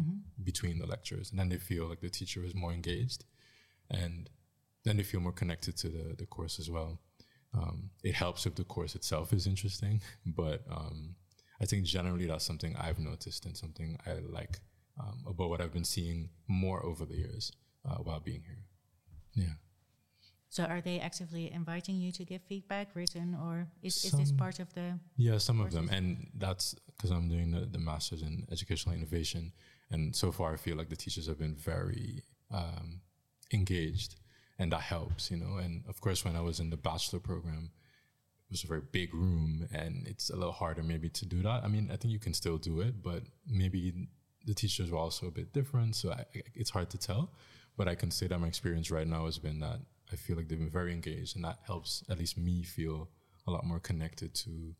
[0.42, 1.30] between the lectures.
[1.30, 3.24] And then they feel like the teacher is more engaged
[3.90, 4.28] and
[4.84, 6.98] then they feel more connected to the, the course as well.
[7.56, 11.14] Um, it helps if the course itself is interesting, but um,
[11.60, 14.60] I think generally that's something I've noticed and something I like
[14.98, 17.52] um, about what I've been seeing more over the years
[17.88, 18.64] uh, while being here.
[19.34, 19.54] Yeah.
[20.54, 24.60] So are they actively inviting you to give feedback, written, or is, is this part
[24.60, 25.00] of the?
[25.16, 29.52] Yeah, some of them, and that's because I'm doing the, the masters in educational innovation,
[29.90, 33.00] and so far I feel like the teachers have been very um,
[33.52, 34.14] engaged,
[34.56, 35.56] and that helps, you know.
[35.56, 37.70] And of course, when I was in the bachelor program,
[38.48, 41.64] it was a very big room, and it's a little harder maybe to do that.
[41.64, 43.92] I mean, I think you can still do it, but maybe
[44.44, 47.32] the teachers were also a bit different, so I, it's hard to tell.
[47.76, 49.80] But I can say that my experience right now has been that
[50.12, 53.10] I feel like they've been very engaged, and that helps at least me feel
[53.46, 54.74] a lot more connected to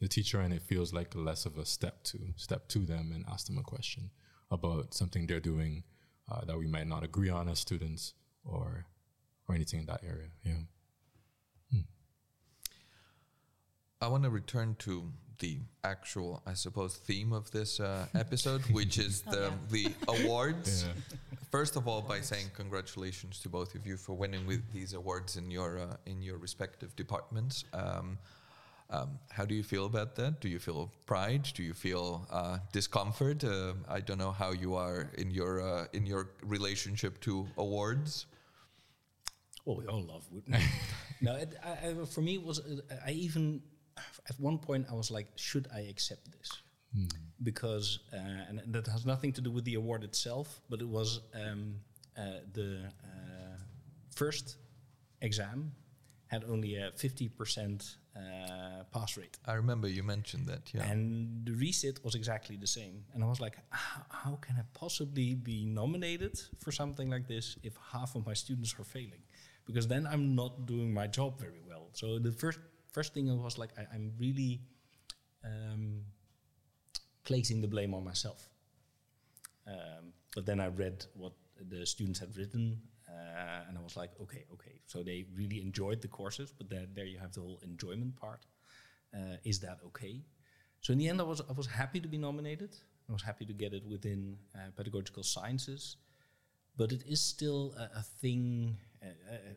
[0.00, 3.24] the teacher, and it feels like less of a step to step to them and
[3.30, 4.10] ask them a question
[4.50, 5.84] about something they're doing
[6.30, 8.14] uh, that we might not agree on as students
[8.44, 8.86] or
[9.48, 10.28] or anything in that area.
[10.44, 10.62] Yeah.
[14.00, 18.98] I want to return to the actual, I suppose, theme of this uh, episode, which
[18.98, 19.88] is Oh, the yeah.
[19.88, 20.86] the awards.
[21.50, 25.36] First of all, by saying congratulations to both of you for winning with these awards
[25.36, 27.64] in your uh, in your respective departments.
[27.72, 28.18] Um,
[28.88, 30.40] um, how do you feel about that?
[30.40, 31.48] Do you feel pride?
[31.54, 33.42] Do you feel uh, discomfort?
[33.42, 38.26] Uh, I don't know how you are in your uh, in your relationship to awards.
[39.64, 40.44] Well, we all love wood.
[41.20, 43.60] no, it, I, I, for me, it was uh, I even
[44.28, 46.50] at one point I was like, should I accept this?
[47.42, 51.20] Because uh, and that has nothing to do with the award itself, but it was
[51.34, 51.74] um,
[52.16, 53.56] uh, the uh,
[54.14, 54.56] first
[55.20, 55.72] exam
[56.28, 59.36] had only a fifty percent uh, pass rate.
[59.46, 60.72] I remember you mentioned that.
[60.72, 60.90] Yeah.
[60.90, 63.04] And the resit was exactly the same.
[63.12, 67.74] And I was like, how can I possibly be nominated for something like this if
[67.92, 69.22] half of my students are failing?
[69.66, 71.88] Because then I'm not doing my job very well.
[71.92, 72.58] So the first
[72.96, 74.52] first thing was like, I, I'm really
[75.44, 75.84] um,
[77.28, 78.48] placing the blame on myself.
[79.66, 80.04] Um,
[80.34, 81.34] but then I read what
[81.72, 82.80] the students had written,
[83.14, 84.76] uh, and I was like, okay, okay.
[84.86, 88.42] So they really enjoyed the courses, but there, there you have the whole enjoyment part.
[89.14, 90.14] Uh, is that okay?
[90.80, 92.72] So in the end, I was I was happy to be nominated.
[93.08, 94.20] I was happy to get it within
[94.54, 95.96] uh, pedagogical sciences,
[96.76, 98.76] but it is still a, a thing.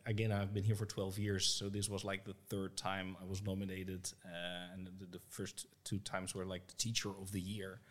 [0.06, 3.26] Again, I've been here for 12 years, so this was like the third time I
[3.26, 7.42] was nominated, uh, and the, the first two times were like the teacher of the
[7.42, 7.82] year.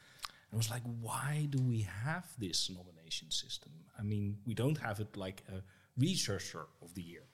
[0.53, 3.73] I was like, why do we have this nomination system?
[3.99, 5.63] I mean, we don't have it like a
[5.99, 7.25] researcher of the year.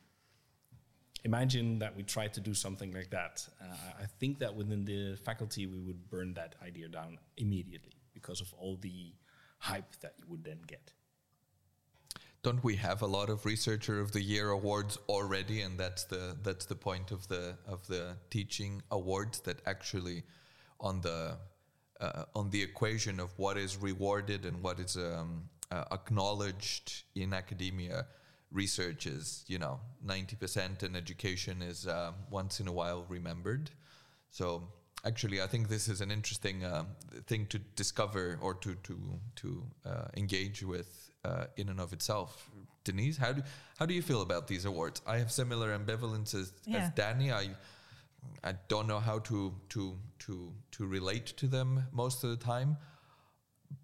[1.25, 3.47] Imagine that we tried to do something like that.
[3.63, 8.41] Uh, I think that within the faculty we would burn that idea down immediately because
[8.41, 9.15] of all the
[9.59, 10.93] hype that you would then get.
[12.45, 15.63] Don't we have a lot of researcher of the year awards already?
[15.63, 20.25] And that's the that's the point of the of the teaching awards that actually
[20.79, 21.39] on the
[22.03, 27.33] uh, on the equation of what is rewarded and what is um, uh, acknowledged in
[27.33, 28.05] academia
[28.53, 33.71] research is you know 90% and education is uh, once in a while remembered
[34.31, 34.63] so
[35.05, 36.85] actually i think this is an interesting uh,
[37.27, 38.97] thing to discover or to to
[39.35, 42.51] to uh, engage with uh, in and of itself
[42.85, 43.43] Deniz how do
[43.79, 46.79] how do you feel about these awards i have similar ambivalences Yeah.
[46.79, 47.45] as danny i
[48.43, 52.77] i don't know how to to to to relate to them most of the time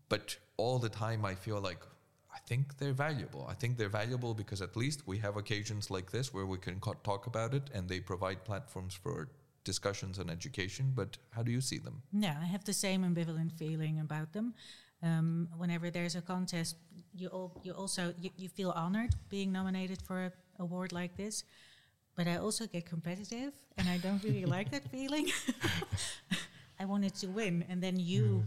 [0.08, 1.78] but all the time I feel like
[2.34, 3.46] I think they're valuable.
[3.48, 6.80] I think they're valuable because at least we have occasions like this where we can
[6.80, 9.28] talk about it and they provide platforms for
[9.64, 10.92] discussions on education.
[10.94, 12.02] But how do you see them?
[12.12, 14.54] Yeah, I have the same ambivalent feeling about them.
[15.02, 16.76] Um, whenever there's a contest,
[17.14, 21.44] you all, you also you, you feel honored being nominated for a award like this.
[22.16, 25.28] But I also get competitive, and I don't really like that feeling.
[26.80, 28.44] I wanted to win, and then you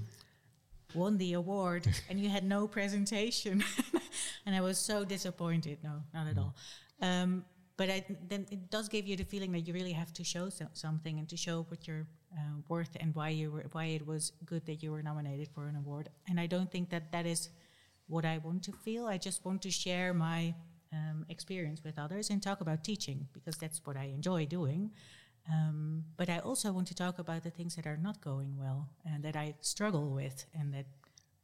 [0.93, 3.63] won the award, and you had no presentation,
[4.45, 5.79] and I was so disappointed.
[5.83, 6.55] No, not at all.
[7.01, 10.23] Um, but I, then it does give you the feeling that you really have to
[10.23, 13.85] show so, something and to show what you're uh, worth and why you were why
[13.85, 16.09] it was good that you were nominated for an award.
[16.27, 17.49] And I don't think that that is
[18.07, 19.05] what I want to feel.
[19.05, 20.53] I just want to share my
[20.91, 24.91] um, experience with others and talk about teaching because that's what I enjoy doing.
[25.51, 28.89] Um, but I also want to talk about the things that are not going well
[29.05, 30.85] and that I struggle with and that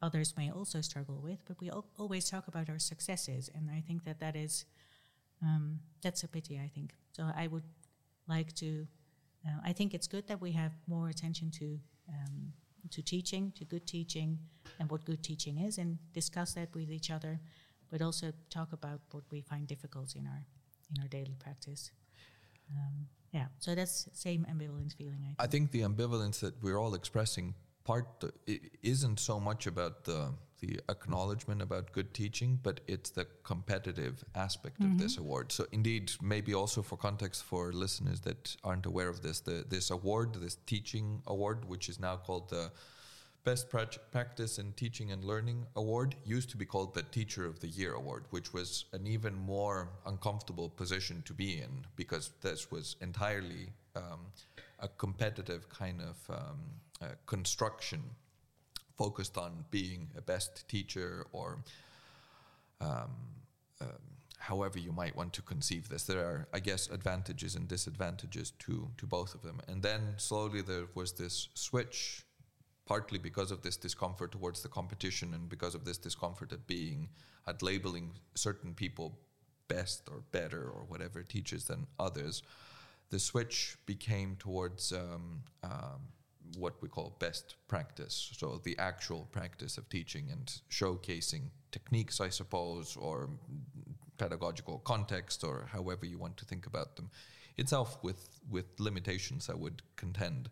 [0.00, 1.40] others may also struggle with.
[1.46, 4.64] But we al- always talk about our successes, and I think that that is
[5.42, 6.58] um, that's a pity.
[6.58, 7.30] I think so.
[7.34, 7.64] I would
[8.26, 8.86] like to.
[9.46, 12.52] Uh, I think it's good that we have more attention to um,
[12.90, 14.38] to teaching, to good teaching,
[14.78, 17.40] and what good teaching is, and discuss that with each other,
[17.90, 20.44] but also talk about what we find difficult in our
[20.90, 21.90] in our daily practice.
[22.70, 25.20] Um, yeah, so that's same ambivalent feeling.
[25.22, 25.36] I think.
[25.38, 28.24] I think the ambivalence that we're all expressing part
[28.82, 34.80] isn't so much about the the acknowledgement about good teaching, but it's the competitive aspect
[34.80, 35.52] of this award.
[35.52, 39.90] So indeed, maybe also for context for listeners that aren't aware of this, the, this
[39.90, 42.70] award, this teaching award, which is now called the
[43.42, 47.60] Best Prac- Practice in Teaching and Learning Award, used to be called the Teacher of
[47.60, 52.70] the Year Award, which was an even more uncomfortable position to be in because this
[52.70, 54.26] was entirely um,
[54.78, 56.58] a competitive kind of um,
[57.00, 58.02] uh, construction
[59.04, 61.48] focused on being a best teacher or
[62.82, 63.12] um,
[63.80, 64.04] um,
[64.50, 66.02] however you might want to conceive this.
[66.04, 69.58] There are, I guess, advantages and disadvantages to to both of them.
[69.70, 72.26] And then slowly there was this switch,
[72.92, 77.08] partly because of this discomfort towards the competition and because of this discomfort at being
[77.50, 79.08] at labeling certain people
[79.68, 82.42] best or better or whatever teachers than others.
[83.10, 86.00] The switch became towards um, um,
[86.56, 88.30] what we call best practice.
[88.36, 93.30] So the actual practice of teaching and showcasing techniques, I suppose, or
[94.18, 97.10] pedagogical context, or however you want to think about them.
[97.56, 100.50] Itself with with limitations, I would contend.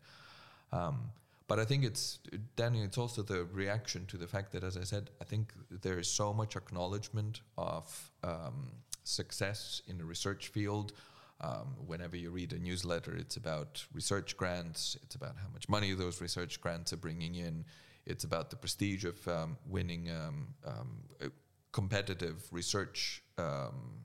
[0.73, 1.11] Um,
[1.49, 2.19] but I think it's
[2.57, 2.85] Daniel.
[2.85, 6.09] It's also the reaction to the fact that, as I said, I think there is
[6.09, 8.73] so much acknowledgement of um,
[9.05, 10.93] success in the research field.
[11.41, 14.97] Um, whenever you read a newsletter, it's about research grants.
[15.03, 17.65] It's about how much money those research grants are bringing in.
[18.07, 21.31] It's about the prestige of um, winning um, um,
[21.73, 23.99] competitive research um,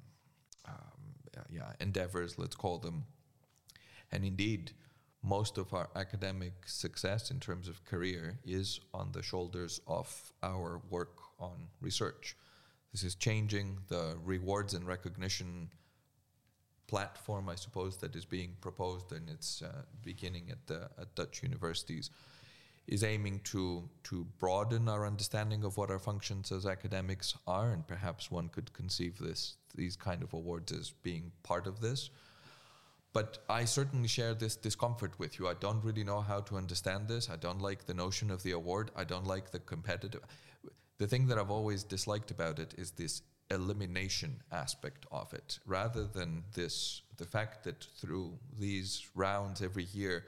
[1.54, 3.06] yeah, endeavors, let's call them.
[4.12, 4.72] And indeed,
[5.22, 10.82] most of our academic success in terms of career is on the shoulders of our
[10.89, 12.36] work on research.
[12.91, 15.69] This is changing the rewards and recognition
[16.93, 21.41] platform, I suppose, that is being proposed in its uh, beginning at the at Dutch
[21.41, 22.12] universities,
[22.88, 27.88] is aiming to to broaden our understanding of what our functions as academics are, and
[27.88, 32.12] perhaps one could conceive this these kind of awards as being part of this.
[33.12, 35.47] But I certainly share this discomfort with you.
[35.47, 37.29] I don't really know how to understand this.
[37.36, 38.91] I don't like the notion of the award.
[38.96, 40.23] I don't like the competitive.
[41.00, 43.21] The thing that I've always disliked about it is this
[43.54, 50.25] elimination aspect of it, rather than this the fact that through these rounds every year,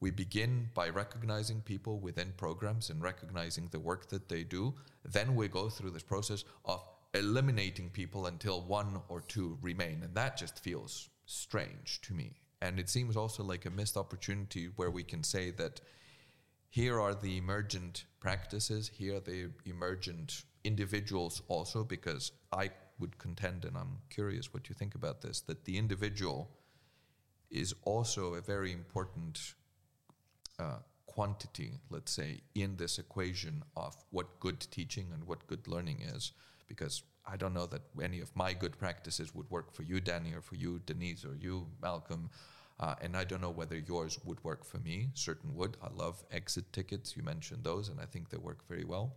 [0.00, 4.74] we begin by recognizing people within programs and recognizing the work that they do.
[5.04, 6.82] Then we go through this process of
[7.14, 12.32] eliminating people until one or two remain, and that just feels strange to me.
[12.62, 15.80] And it seems also like a missed opportunity where we can say that
[16.70, 23.64] here are the emergent practices, here are the emergent individuals also, because I would contend,
[23.64, 26.50] and I'm curious what you think about this, that the individual
[27.50, 29.54] is also a very important
[30.60, 36.02] uh, quantity, let's say, in this equation of what good teaching and what good learning
[36.02, 36.32] is,
[36.68, 40.34] because I don't know that any of my good practices would work for you, Danny,
[40.34, 42.30] or for you, Deniz, or you, Malcolm.
[42.80, 45.10] Uh, and I don't know whether yours would work for me.
[45.12, 45.76] Certain would.
[45.82, 47.14] I love exit tickets.
[47.14, 49.14] You mentioned those, and I think they work very well.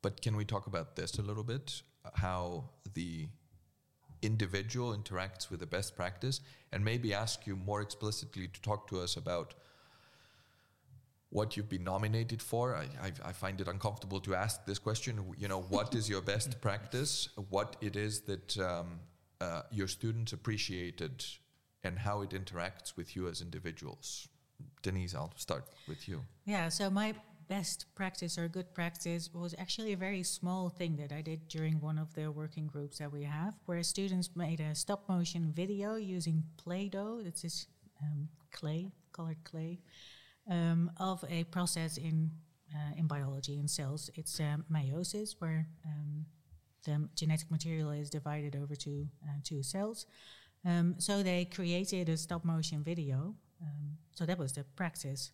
[0.00, 1.82] But can we talk about this a little bit?
[2.14, 3.28] How the
[4.22, 6.40] individual interacts with the best practice,
[6.72, 9.54] and maybe ask you more explicitly to talk to us about
[11.30, 12.76] what you've been nominated for.
[12.76, 15.34] I, I, I, find it uncomfortable to ask this question.
[15.38, 17.28] You know, what is your best practice?
[17.50, 19.00] What it is that um,
[19.40, 21.24] uh, your students appreciated,
[21.82, 24.28] and how it interacts with you as individuals.
[24.82, 26.20] Deniz, I'll start with you.
[26.44, 26.68] Yeah.
[26.68, 27.14] So my
[27.48, 31.80] best practice or good practice was actually a very small thing that I did during
[31.80, 35.96] one of the working groups that we have, where students made a stop motion video
[35.96, 37.22] using Play-Doh.
[37.24, 37.66] It's this
[38.02, 39.80] um, clay, colored clay
[40.48, 42.30] um, of a process in
[42.72, 44.10] uh, in biology in cells.
[44.14, 46.26] It's um, meiosis, where um,
[46.84, 50.06] the genetic material is divided over two uh, two cells.
[50.64, 53.34] Um, so they created a stop motion video.
[53.62, 55.32] Um, so that was the practice,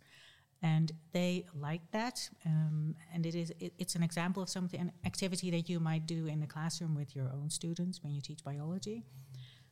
[0.63, 2.29] and they liked that.
[2.45, 6.07] Um, and it is it, it's an example of something an activity that you might
[6.07, 9.05] do in the classroom with your own students when you teach biology.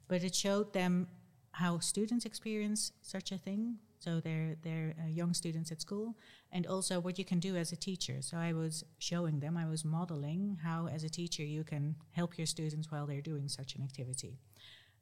[0.09, 1.09] But it showed them
[1.53, 6.15] how students experience such a thing so they're they're uh, young students at school,
[6.53, 8.21] and also what you can do as a teacher.
[8.21, 12.37] So I was showing them, I was modeling how, as a teacher, you can help
[12.37, 14.39] your students while they're doing such an activity.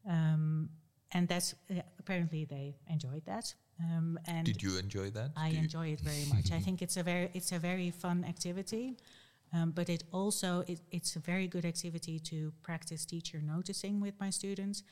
[0.08, 0.70] Um,
[1.12, 3.54] and that's uh, apparently they enjoyed that.
[3.80, 5.30] Um, and did you enjoy that?
[5.36, 6.52] I enjoy it very much.
[6.52, 8.96] I think it's a very it's a very fun activity.
[9.54, 14.14] Um, but it also it, it's a very good activity to practice teacher noticing with
[14.18, 14.82] my students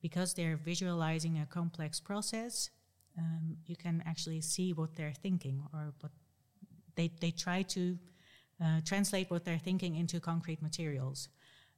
[0.00, 2.70] because they're visualizing a complex process
[3.18, 6.12] um, you can actually see what they're thinking or what
[6.96, 7.98] they, they try to
[8.62, 11.28] uh, translate what they're thinking into concrete materials.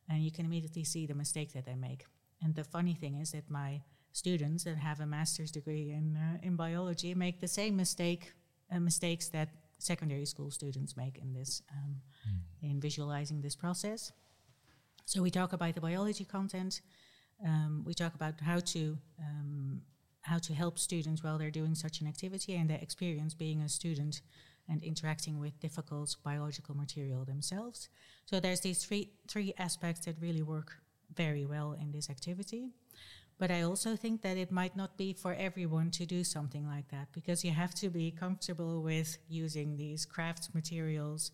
[0.08, 2.06] And you can immediately see the mistake that they make.
[2.42, 3.82] And the funny thing is that my
[4.12, 8.32] students that have a master's degree in, uh, in biology make the same mistake
[8.70, 11.96] uh, mistakes that secondary school students make in this um,
[12.28, 12.70] mm.
[12.70, 14.12] in visualizing this process.
[15.04, 16.82] So we talk about the biology content.
[17.44, 19.80] Um, we talk about how to um,
[20.22, 23.68] how to help students while they're doing such an activity and their experience being a
[23.68, 24.20] student
[24.68, 27.88] and interacting with difficult biological material themselves.
[28.26, 30.82] So there's these three three aspects that really work
[31.14, 32.70] very well in this activity.
[33.38, 36.88] But I also think that it might not be for everyone to do something like
[36.90, 41.30] that because you have to be comfortable with using these craft materials.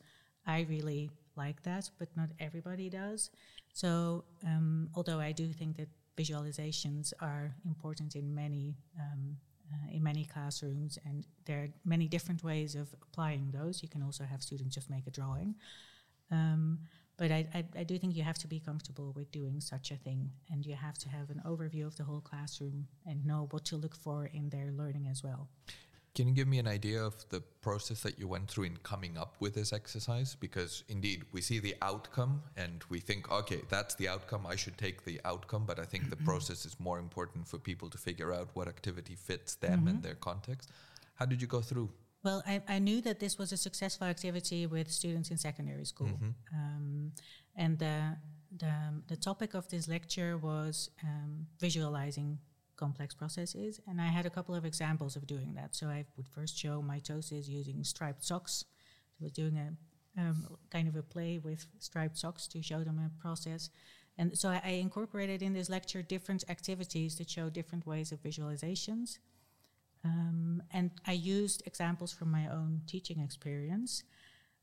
[0.46, 3.30] I really like that, but not everybody does.
[3.72, 9.36] So, um, although I do think that visualizations are important in many um,
[9.72, 13.82] uh, in many classrooms, and there are many different ways of applying those.
[13.82, 15.54] You can also have students just make a drawing.
[16.30, 16.80] Um,
[17.16, 19.96] but I, I, I, do think you have to be comfortable with doing such a
[19.96, 23.64] thing, and you have to have an overview of the whole classroom and know what
[23.66, 25.48] to look for in their learning as well.
[26.14, 29.18] Can you give me an idea of the process that you went through in coming
[29.18, 30.36] up with this exercise?
[30.38, 34.46] Because indeed, we see the outcome and we think, okay, that's the outcome.
[34.46, 35.64] I should take the outcome.
[35.66, 39.16] But I think the process is more important for people to figure out what activity
[39.16, 39.88] fits them mm-hmm.
[39.88, 40.70] and their context.
[41.16, 41.90] How did you go through?
[42.24, 46.06] Well, I, I, knew that this was a successful activity with students in secondary school.
[46.08, 46.30] Mm-hmm.
[46.54, 47.12] Um,
[47.54, 48.16] and the,
[48.56, 48.74] the,
[49.08, 52.38] the, topic of this lecture was um, visualizing
[52.76, 53.78] complex processes.
[53.86, 55.76] And I had a couple of examples of doing that.
[55.76, 58.64] So I would first show mitosis using striped socks.
[59.10, 62.84] So I was doing a um, kind of a play with striped socks to show
[62.84, 63.68] them a process.
[64.16, 68.22] And so I, I, incorporated in this lecture different activities that show different ways of
[68.22, 69.18] visualizations.
[70.04, 74.02] Um, and I used examples from my own teaching experience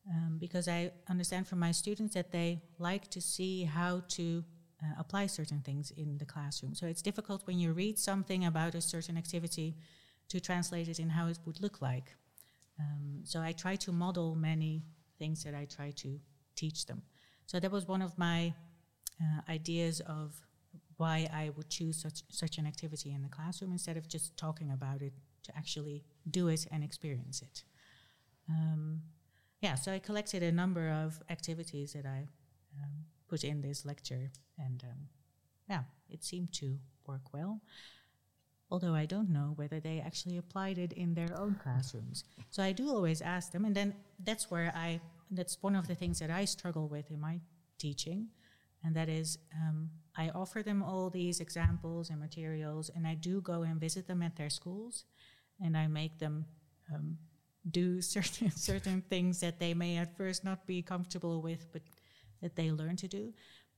[0.10, 4.44] um, because I understand from my students that they like to see how to
[4.84, 6.76] uh, apply certain things in the classroom.
[6.76, 9.76] So it's difficult when you read something about a certain activity
[10.30, 12.14] to translate it in how it would look like.
[12.80, 14.84] Um, so I try to model many
[15.20, 16.20] things that I try to
[16.56, 17.02] teach them.
[17.46, 18.54] So that was one of my
[19.22, 20.34] uh, ideas of
[20.98, 24.72] why I would choose such such an activity in the classroom instead of just talking
[24.72, 25.14] about it
[25.44, 27.64] to actually do it and experience it.
[28.50, 29.02] Um,
[29.62, 32.28] yeah, so I collected a number of activities that I
[32.82, 34.32] um, put in this lecture.
[34.58, 35.08] And um,
[35.70, 36.78] yeah, it seemed to
[37.08, 37.62] work well.
[38.70, 42.24] Although I don't know whether they actually applied it in their own classrooms.
[42.50, 43.66] So I do always ask them.
[43.66, 47.20] And then that's where I, that's one of the things that I struggle with in
[47.20, 47.42] my
[47.78, 48.28] teaching.
[48.84, 53.42] And that is, um, I offer them all these examples and materials, and I do
[53.42, 55.06] go and visit them at their schools,
[55.64, 56.46] and I make them
[56.94, 57.18] um,
[57.70, 61.82] do certain certain things that they may at first not be comfortable with, but
[62.42, 63.34] that they learn to do.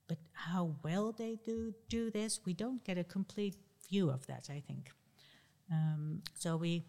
[0.08, 3.56] But how well they do do this, we don't get a complete
[3.90, 4.50] view of that.
[4.50, 4.92] I think.
[5.72, 6.84] Um, so we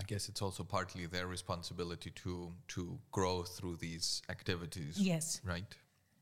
[0.00, 4.98] I guess it's also partly their responsibility to to grow through these activities.
[4.98, 5.40] Yes.
[5.44, 5.76] Right.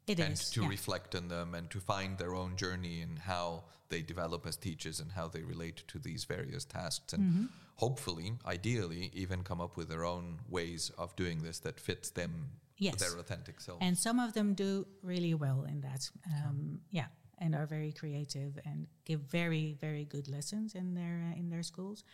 [0.09, 0.69] It and is, to yeah.
[0.69, 5.01] reflect on them and to find their own journey and how they develop as teachers
[5.01, 7.47] and how they relate to these various tasks and Mm-hmm.
[7.77, 12.33] hopefully ideally even come up with their own ways of doing this that fits them
[12.81, 13.01] Yes.
[13.01, 16.09] their authentic self And some of them do really well in that.
[16.27, 17.07] Um, yeah,
[17.39, 21.63] and are very creative and give very very good lessons in their uh, in their
[21.65, 22.05] schools.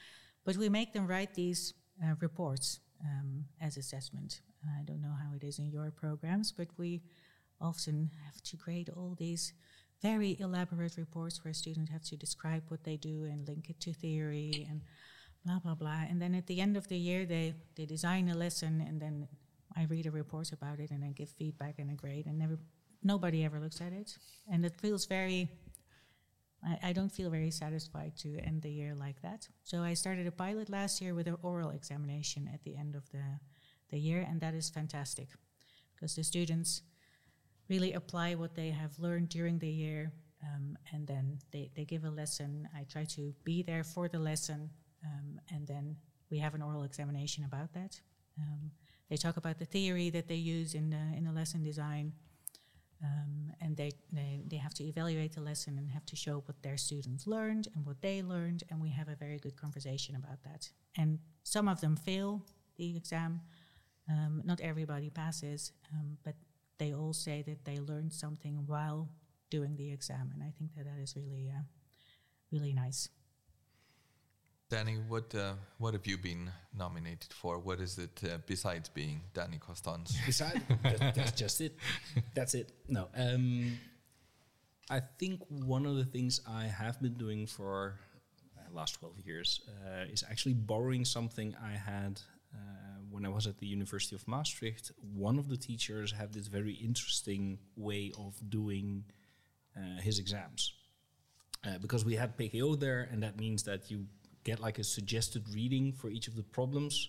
[0.44, 4.40] But we make them write these uh, reports um, as assessment.
[4.80, 7.02] I don't know how it is in your programs, but we
[7.60, 9.52] often have to grade all these
[10.02, 13.92] very elaborate reports where students have to describe what they do and link it to
[13.92, 14.82] theory and
[15.44, 16.04] blah blah blah.
[16.08, 19.28] And then at the end of the year, they they design a lesson, and then
[19.76, 22.58] I read a report about it, and I give feedback and a grade, and never
[23.02, 24.18] nobody ever looks at it,
[24.50, 25.48] and it feels very.
[26.66, 29.48] I, I don't feel very satisfied to end the year like that.
[29.64, 33.10] So I started a pilot last year with an oral examination at the end of
[33.10, 33.24] the
[33.90, 35.28] the year, and that is fantastic
[35.94, 36.82] because the students
[37.68, 40.12] really apply what they have learned during the year
[40.42, 42.68] um, and then they, they give a lesson.
[42.76, 44.70] I try to be there for the lesson
[45.04, 45.96] um, and then
[46.30, 48.00] we have an oral examination about that.
[48.38, 48.70] Um,
[49.08, 52.12] they talk about the theory that they use in the, in the lesson design
[53.02, 56.62] um, and they, they, they have to evaluate the lesson and have to show what
[56.62, 60.42] their students learned and what they learned and we have a very good conversation about
[60.44, 60.68] that.
[60.96, 62.42] And some of them fail
[62.76, 63.40] the exam.
[64.10, 66.34] Um, not everybody passes um, but
[66.78, 69.08] they all say that they learned something while
[69.50, 71.62] doing the exam, and I think that that is really, uh,
[72.50, 73.08] really nice.
[74.70, 79.20] danny what uh, what have you been nominated for what is it uh, besides being
[79.34, 81.76] danny Kostons Besides, that, that's just it.
[82.34, 82.72] That's it.
[82.88, 83.08] No.
[83.14, 83.78] Um,
[84.90, 87.98] I think one of the things I have been doing for
[88.68, 92.33] the last 12 years uh, is actually borrowing something I had uh,
[93.14, 94.90] when I was at the University of Maastricht.
[95.14, 99.04] One of the teachers had this very interesting way of doing
[99.76, 100.72] uh, his exams.
[101.64, 104.06] Uh, because we had PGO there, and that means that you
[104.42, 107.08] get like a suggested reading for each of the problems.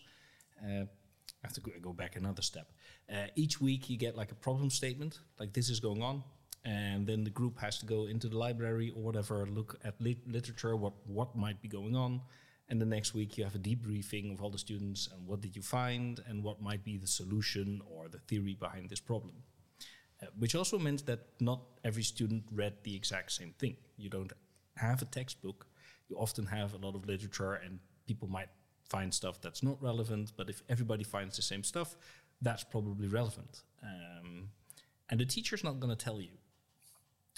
[0.64, 2.68] Uh, I have to go, back another step.
[3.12, 6.24] Uh, each week you get like a problem statement, like this is going on,
[6.64, 10.28] and then the group has to go into the library or whatever, look at lit-
[10.28, 12.22] literature, what what might be going on,
[12.70, 15.56] and the next week you have a debriefing of all the students and what did
[15.56, 19.36] you find and what might be the solution or the theory behind this problem.
[20.22, 23.76] Uh, which also meant that not every student read the exact same thing.
[23.98, 24.32] You don't
[24.78, 25.68] have a textbook.
[26.08, 28.50] You often have a lot of literature, and people might
[28.88, 30.32] find stuff that's not relevant.
[30.38, 31.98] But if everybody finds the same stuff,
[32.42, 33.64] that's probably relevant.
[33.84, 34.50] Um,
[35.10, 36.38] and the teacher's not going to tell you.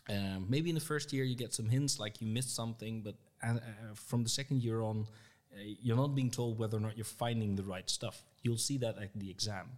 [0.09, 3.15] Um, maybe in the first year you get some hints, like you missed something, but
[3.43, 3.59] uh, uh,
[3.95, 5.07] from the second year on,
[5.53, 8.23] uh, you're not being told whether or not you're finding the right stuff.
[8.43, 9.69] You'll see that at the exam.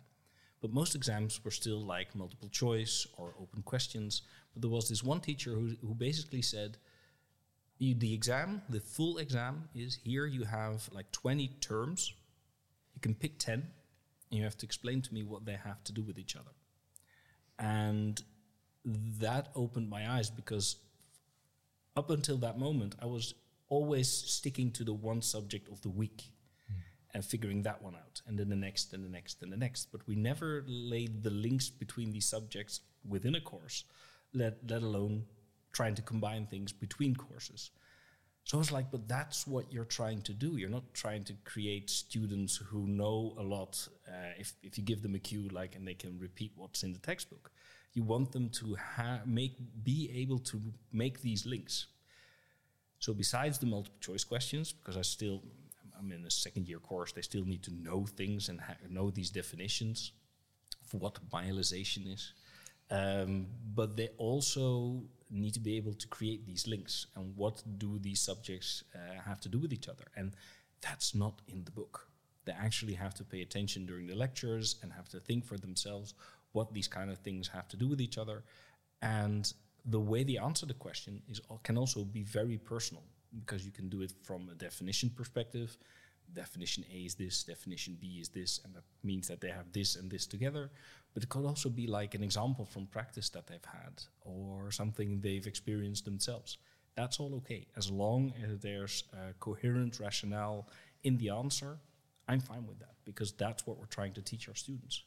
[0.61, 4.21] But most exams were still like multiple choice or open questions.
[4.53, 6.77] But there was this one teacher who, who basically said,
[7.79, 12.13] the exam, the full exam is here you have like 20 terms.
[12.93, 13.63] You can pick 10 and
[14.37, 16.51] you have to explain to me what they have to do with each other.
[17.57, 18.21] And
[18.85, 20.75] that opened my eyes because
[21.95, 23.33] up until that moment, I was
[23.69, 26.31] always sticking to the one subject of the week
[27.13, 29.91] and figuring that one out, and then the next, and the next, and the next.
[29.91, 33.83] But we never laid the links between these subjects within a course,
[34.33, 35.25] let, let alone
[35.71, 37.71] trying to combine things between courses.
[38.43, 40.57] So I was like, but that's what you're trying to do.
[40.57, 43.87] You're not trying to create students who know a lot.
[44.07, 46.93] Uh, if, if you give them a cue, like, and they can repeat what's in
[46.93, 47.51] the textbook,
[47.93, 49.53] you want them to ha- make
[49.83, 50.61] be able to
[50.91, 51.87] make these links.
[52.99, 55.41] So besides the multiple choice questions, because I still
[55.97, 59.29] I'm in a second year course, they still need to know things and know these
[59.29, 60.13] definitions
[60.85, 62.33] for what myelization is.
[62.91, 67.99] Um, but they also need to be able to create these links and what do
[67.99, 70.05] these subjects uh, have to do with each other.
[70.15, 70.33] And
[70.81, 72.07] that's not in the book.
[72.45, 76.15] They actually have to pay attention during the lectures and have to think for themselves
[76.53, 78.43] what these kind of things have to do with each other.
[79.01, 79.51] And
[79.85, 83.03] the way they answer the question is uh, can also be very personal
[83.37, 85.77] because you can do it from a definition perspective.
[86.33, 89.95] Definition A is this, definition B is this, and that means that they have this
[89.95, 90.69] and this together.
[91.13, 95.21] But it could also be like an example from practice that they've had or something
[95.21, 96.57] they've experienced themselves.
[96.95, 97.65] That's all okay.
[97.77, 100.67] As long as there's a coherent rationale
[101.03, 101.79] in the answer,
[102.27, 105.03] I'm fine with that because that's what we're trying to teach our students.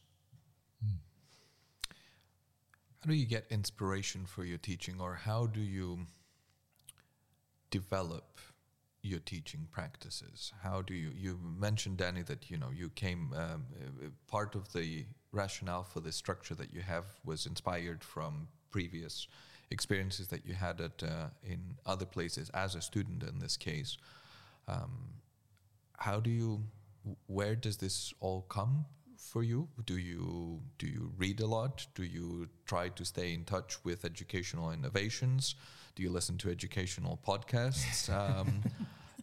[3.02, 6.06] How do you get inspiration for your teaching, or how do you
[7.68, 8.38] develop
[9.02, 10.52] your teaching practices?
[10.62, 11.10] How do you?
[11.12, 13.32] You mentioned Danny that you know you came.
[13.34, 13.64] Um,
[14.28, 19.26] part of the rationale for the structure that you have was inspired from previous
[19.72, 23.24] experiences that you had at uh, in other places as a student.
[23.24, 23.98] In this case,
[24.68, 25.14] um,
[25.98, 26.62] how do you?
[27.26, 28.84] Where does this all come
[29.22, 29.68] for you?
[29.84, 31.86] Do you do you read a lot?
[31.94, 35.54] Do you try to stay in touch with educational innovations?
[35.94, 38.08] Do you listen to educational podcasts?
[38.12, 38.62] Um,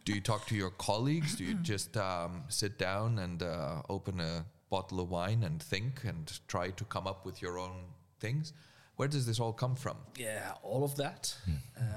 [0.04, 1.36] do you talk to your colleagues?
[1.36, 6.04] Do you just um, sit down and uh, open a bottle of wine and think
[6.04, 7.84] and try to come up with your own
[8.18, 8.52] things?
[8.96, 9.96] Where does this all come from?
[10.16, 11.36] Yeah, all of that.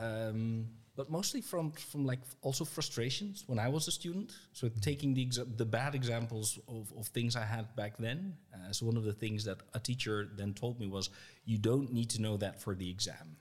[0.01, 4.31] Um, but mostly from from like also frustrations when I was a student.
[4.53, 5.27] So taking the
[5.57, 8.35] the bad examples of, of things I had back then.
[8.53, 11.09] Uh, so one of the things that a teacher then told me was,
[11.45, 13.37] you don't need to know that for the exam.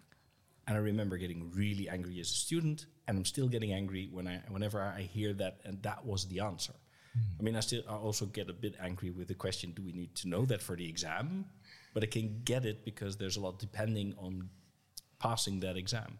[0.67, 4.27] And I remember getting really angry as a student, and I'm still getting angry when
[4.27, 6.75] I whenever I hear that, and that was the answer.
[7.39, 9.93] I mean, I still I also get a bit angry with the question, do we
[9.93, 11.45] need to know that for the exam?
[11.93, 14.49] But I can get it because there's a lot depending on
[15.19, 16.19] passing that exam.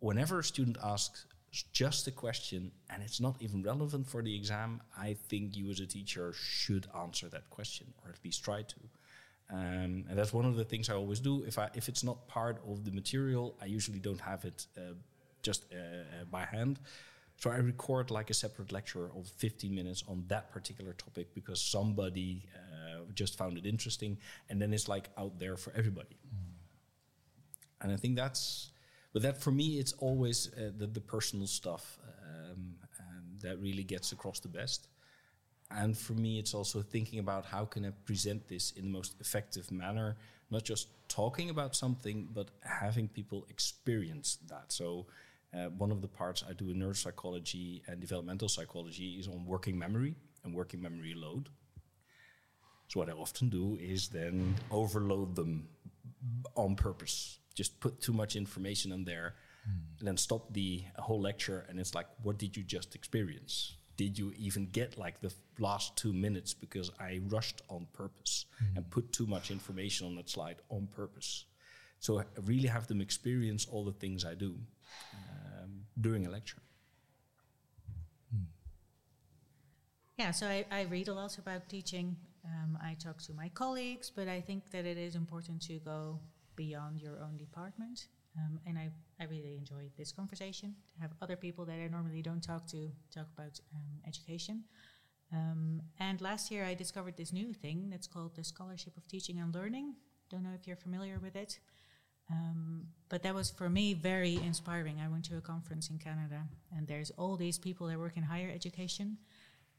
[0.00, 1.26] Whenever a student asks
[1.72, 5.80] just a question and it's not even relevant for the exam, I think you as
[5.80, 8.76] a teacher should answer that question or at least try to.
[9.52, 11.42] Um, and that's one of the things I always do.
[11.44, 14.94] If I if it's not part of the material, I usually don't have it uh,
[15.42, 16.78] just uh, uh, by hand.
[17.36, 21.60] So I record like a separate lecture of 15 minutes on that particular topic because
[21.60, 24.18] somebody uh, just found it interesting,
[24.50, 26.18] and then it's like out there for everybody.
[27.80, 28.70] And I think that's,
[29.12, 33.82] but that for me, it's always uh, the, the personal stuff um, um, that really
[33.82, 34.88] gets across the best.
[35.70, 39.14] And for me, it's also thinking about how can I present this in the most
[39.20, 40.16] effective manner,
[40.50, 44.72] not just talking about something, but having people experience that.
[44.72, 45.06] So
[45.54, 49.78] uh, one of the parts I do in neuropsychology and developmental psychology is on working
[49.78, 51.48] memory and working memory load.
[52.88, 55.68] So what I often do is then overload them
[56.56, 57.39] on purpose.
[57.54, 59.34] Just put too much information in there,
[59.98, 61.66] and then stop the whole lecture.
[61.68, 63.76] And it's like, what did you just experience?
[63.96, 68.88] Did you even get like the last two minutes because I rushed on purpose and
[68.90, 71.44] put too much information on that slide on purpose?
[71.98, 74.56] So I really have them experience all the things I do
[75.14, 76.62] um, during a lecture.
[80.20, 82.14] Yeah, so I, I read a lot about teaching.
[82.44, 86.20] Um, I talk to my colleagues, but I think that it is important to go
[86.64, 87.98] beyond your own department.
[88.38, 88.86] Um, and I,
[89.20, 92.80] I really enjoy this conversation to have other people that I normally don't talk to
[93.16, 94.64] talk about um, education.
[95.32, 99.38] Um, and last year I discovered this new thing that's called the Scholarship of Teaching
[99.38, 99.94] and Learning.
[100.30, 101.60] Don't know if you're familiar with it.
[102.30, 104.96] Um, but that was for me very inspiring.
[105.00, 106.40] I went to a conference in Canada,
[106.76, 109.18] and there's all these people that work in higher education.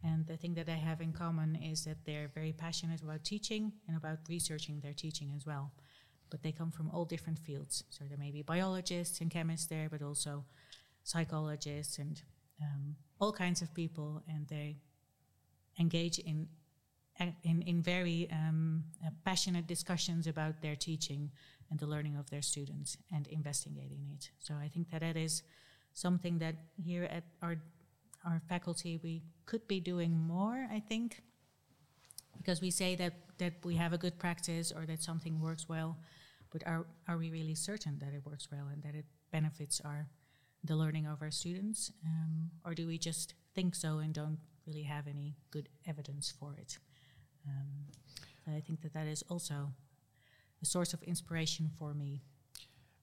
[0.03, 3.71] And the thing that they have in common is that they're very passionate about teaching
[3.87, 5.71] and about researching their teaching as well.
[6.31, 7.83] But they come from all different fields.
[7.89, 10.45] So there may be biologists and chemists there, but also
[11.03, 12.19] psychologists and
[12.61, 14.23] um, all kinds of people.
[14.27, 14.77] And they
[15.79, 16.47] engage in
[17.43, 21.29] in, in very um, uh, passionate discussions about their teaching
[21.69, 24.31] and the learning of their students and investigating it.
[24.39, 25.43] So I think that that is
[25.93, 27.57] something that here at our
[28.23, 30.67] our faculty we could be doing more.
[30.71, 31.21] I think
[32.37, 35.97] because we say that that we have a good practice or that something works well,
[36.51, 40.07] but are are we really certain that it works well and that it benefits our
[40.63, 44.37] the learning of our students, um, or do we just think so and don't
[44.67, 46.77] really have any good evidence for it?
[47.47, 49.71] Um, I think that that is also
[50.61, 52.21] a source of inspiration for me.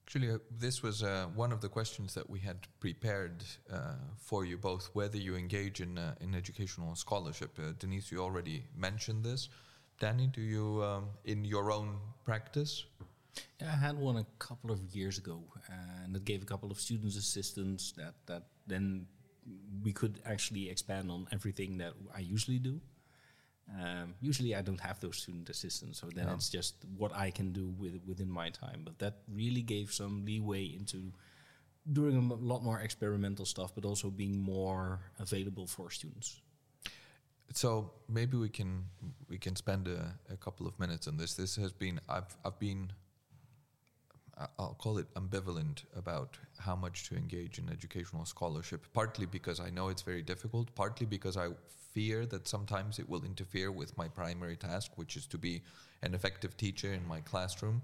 [0.07, 4.45] Actually, uh, this was uh, one of the questions that we had prepared uh, for
[4.45, 4.89] you both.
[4.93, 9.49] Whether you engage in uh, in educational scholarship, uh, Deniz, you already mentioned this.
[9.99, 12.85] Danny, do you um, in your own practice?
[13.61, 15.43] Yeah, I had one a couple of years ago,
[16.03, 19.07] and it gave a couple of students assistants that that then
[19.83, 22.79] we could actually expand on everything that I usually do.
[23.79, 27.51] Um, usually, I don't have those student assistants, so then it's just what I can
[27.53, 28.81] do with within my time.
[28.83, 31.13] But that really gave some leeway into
[31.91, 36.41] doing a lot more experimental stuff, but also being more available for students.
[37.53, 38.85] So maybe we can
[39.27, 41.35] we can spend a, a couple of minutes on this.
[41.35, 42.91] This has been I've I've been
[44.57, 48.85] I'll call it ambivalent about how much to engage in educational scholarship.
[48.93, 50.73] Partly because I know it's very difficult.
[50.75, 51.49] Partly because I
[51.93, 55.61] fear that sometimes it will interfere with my primary task, which is to be
[56.01, 57.81] an effective teacher in my classroom,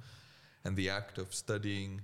[0.63, 2.01] and the act of studying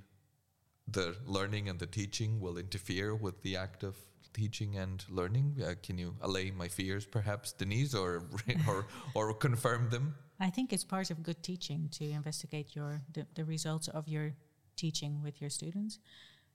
[0.88, 3.96] the learning and the teaching will interfere with the act of
[4.34, 5.58] teaching and learning.
[5.64, 8.24] Uh, can you allay my fears, perhaps, Deniz, or
[8.68, 10.16] or or confirm them?
[10.40, 14.34] I think it's part of good teaching to investigate your the, the results of your
[14.76, 16.00] teaching with your students.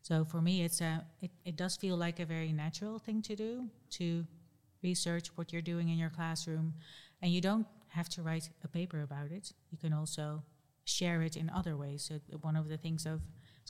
[0.03, 3.37] So for me, it's a it, it does feel like a very natural thing to
[3.37, 4.27] do to
[4.83, 6.75] research what you're doing in your classroom,
[7.23, 9.53] and you don't have to write a paper about it.
[9.71, 10.43] You can also
[10.85, 12.03] share it in other ways.
[12.09, 13.21] So one of the things of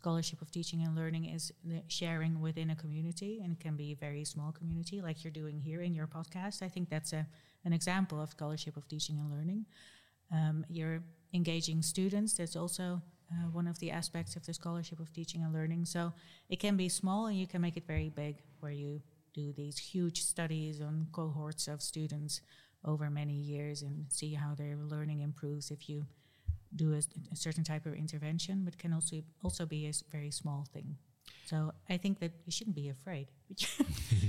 [0.07, 1.53] scholarship of teaching and learning is
[1.89, 5.59] sharing within a community, and it can be a very small community, like you're doing
[5.59, 6.63] here in your podcast.
[6.63, 7.27] I think that's a
[7.65, 9.67] an example of scholarship of teaching and learning.
[10.31, 11.03] Um, you're
[11.35, 12.35] engaging students.
[12.35, 13.03] That's also
[13.33, 15.87] uh, one of the aspects of the scholarship of teaching and learning.
[15.87, 16.13] So
[16.49, 19.03] it can be small, and you can make it very big, where you
[19.35, 22.43] do these huge studies on cohorts of students
[22.85, 26.07] over many years and see how their learning improves if you
[26.77, 26.99] do a,
[27.33, 30.97] a certain type of intervention, but can also also be a very small thing.
[31.47, 33.29] So I think that you shouldn't be afraid.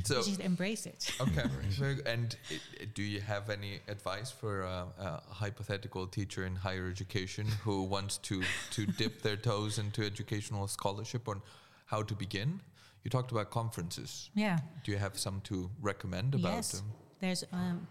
[0.03, 1.11] So you should embrace it.
[1.19, 1.43] Okay.
[1.79, 6.55] Very and i- i- do you have any advice for a, a hypothetical teacher in
[6.55, 8.41] higher education who wants to,
[8.71, 11.41] to dip their toes into educational scholarship on
[11.87, 12.61] how to begin?
[13.03, 14.29] You talked about conferences.
[14.33, 14.59] Yeah.
[14.85, 16.71] Do you have some to recommend about yes.
[16.71, 16.85] them?
[17.19, 17.87] There's um,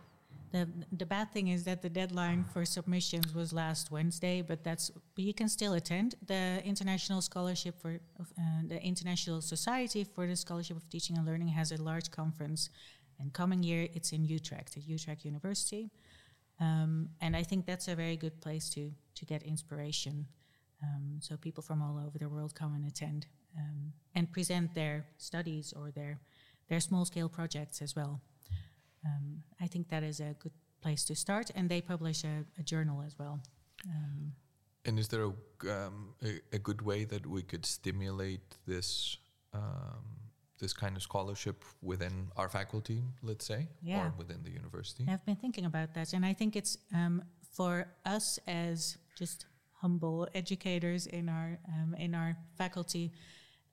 [0.53, 4.90] the the bad thing is that the deadline for submissions was last Wednesday, but that's
[4.90, 8.24] but you can still attend the International Scholarship for uh,
[8.66, 12.70] the International Society for the Scholarship of Teaching and Learning has a large conference,
[13.18, 15.90] and coming year it's in Utrecht at Utrecht University,
[16.61, 20.26] um, and I think that's a very good place to to get inspiration.
[20.82, 23.26] Um, so people from all over the world come and attend
[23.59, 26.20] um, and present their studies or their
[26.68, 28.20] their small scale projects as well.
[29.07, 30.52] Um, I think that is a good
[30.82, 33.40] place to start, and they publish a, a journal as well.
[33.94, 34.32] Um,
[34.88, 35.32] And is there a,
[35.86, 39.18] um, a, a good way that we could stimulate this
[39.52, 40.04] um,
[40.59, 44.07] this kind of scholarship within our faculty, let's say, Yeah.
[44.07, 45.04] or within the university?
[45.09, 47.22] I've been thinking about that, and I think it's um,
[47.57, 47.72] for
[48.04, 49.46] us as just
[49.82, 53.12] humble educators in our um, in our faculty,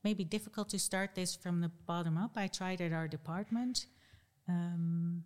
[0.03, 2.31] maybe difficult to start this from the bottom up.
[2.38, 3.88] I tried at our department,
[4.48, 5.24] um,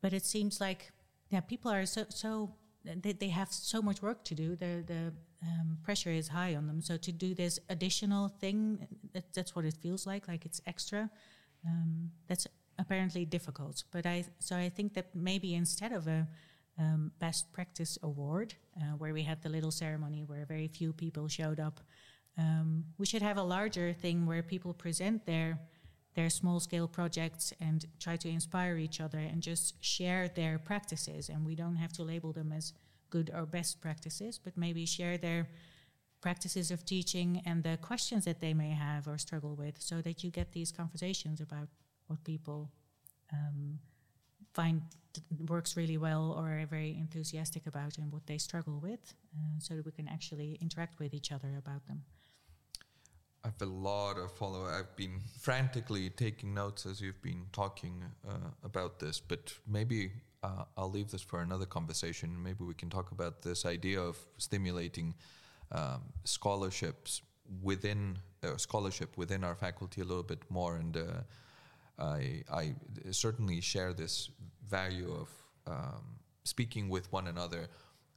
[0.00, 0.92] but it seems like
[1.30, 2.54] yeah, people are so so
[2.84, 4.56] they, they have so much work to do.
[4.56, 5.12] The the
[5.42, 6.80] um, pressure is high on them.
[6.80, 10.28] So to do this additional thing, that, that's what it feels like.
[10.28, 11.10] Like it's extra.
[11.66, 12.46] Um, that's
[12.78, 13.84] apparently difficult.
[13.90, 16.26] But I so I think that maybe instead of a
[16.78, 21.28] um, best practice award, uh, where we had the little ceremony where very few people
[21.28, 21.80] showed up,
[22.36, 25.58] um, we should have a larger thing where people present their
[26.14, 31.28] their small scale projects and try to inspire each other and just share their practices.
[31.28, 32.72] And we don't have to label them as
[33.10, 35.48] good or best practices, but maybe share their
[36.20, 40.24] practices of teaching and the questions that they may have or struggle with so that
[40.24, 41.68] you get these conversations about
[42.06, 42.70] what people
[43.32, 43.78] um,
[44.54, 44.80] find
[45.48, 49.74] works really well or are very enthusiastic about and what they struggle with uh, so
[49.74, 52.02] that we can actually interact with each other about them.
[53.44, 54.64] I have a lot of follow.
[54.64, 60.64] I've been frantically taking notes as you've been talking uh, about this, but maybe uh,
[60.78, 62.42] I'll leave this for another conversation.
[62.42, 65.14] Maybe we can talk about this idea of stimulating
[65.72, 67.20] um, scholarships
[67.62, 70.76] within uh, scholarship within our faculty a little bit more.
[70.76, 71.02] And uh,
[71.98, 72.74] I, I
[73.10, 74.30] certainly share this
[74.66, 75.28] value of
[75.66, 77.68] um, speaking with one another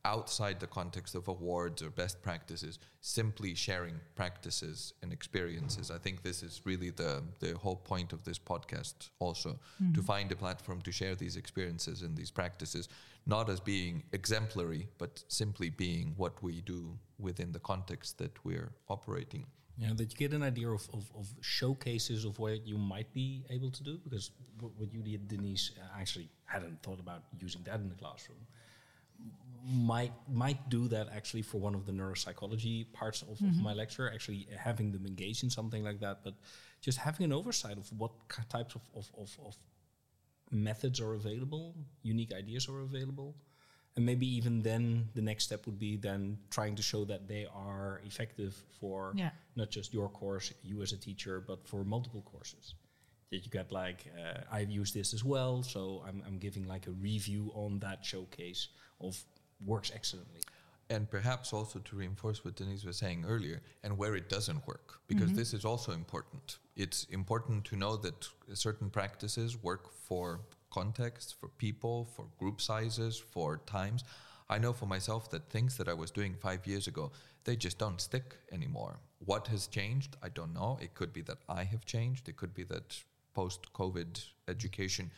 [0.08, 5.92] outside the context of awards or best practices, simply sharing practices and experiences.
[5.92, 10.02] I think this is really the, the whole point of this podcast, also to mm-hmm.
[10.02, 12.90] find a platform to share these experiences and these practices,
[13.26, 18.72] not as being exemplary, but simply being what we do within the context that we're
[18.90, 19.46] operating.
[19.80, 23.28] Yeah, that you get an idea of, of, of showcases of what you might be
[23.56, 24.00] able to do.
[24.04, 28.00] Because what what you did, Deniz, I actually hadn't thought about using that in the
[28.04, 28.44] classroom.
[29.66, 34.10] Might might do that actually for one of the neuropsychology parts of, of my lecture.
[34.14, 36.36] Actually, having them engage in something like that, but
[36.82, 38.12] just having an oversight of what
[38.50, 39.56] types of, of, of, of
[40.52, 43.36] methods are available, unique ideas are available.
[43.96, 47.48] And maybe even then, the next step would be then trying to show that they
[47.54, 49.32] are effective for Yeah.
[49.56, 52.76] not just your course, you as a teacher, but for multiple courses.
[53.32, 56.86] That you get like, uh, I've used this as well, so I'm, I'm giving like
[56.88, 58.68] a review on that showcase
[59.02, 59.22] of
[59.66, 60.42] works excellently.
[60.90, 65.00] and perhaps also to reinforce what Deniz was saying earlier, and where it doesn't work,
[65.08, 65.36] because mm-hmm.
[65.36, 66.58] this is also important.
[66.76, 73.18] It's important to know that certain practices work for context, for people, for group sizes,
[73.18, 74.04] for times.
[74.50, 77.12] I know for myself that things that I was doing five years ago,
[77.44, 79.00] they just don't stick anymore.
[79.20, 80.16] What has changed?
[80.24, 80.78] I don't know.
[80.82, 82.30] It could be that I have changed.
[82.30, 83.04] It could be that
[83.34, 85.12] post COVID education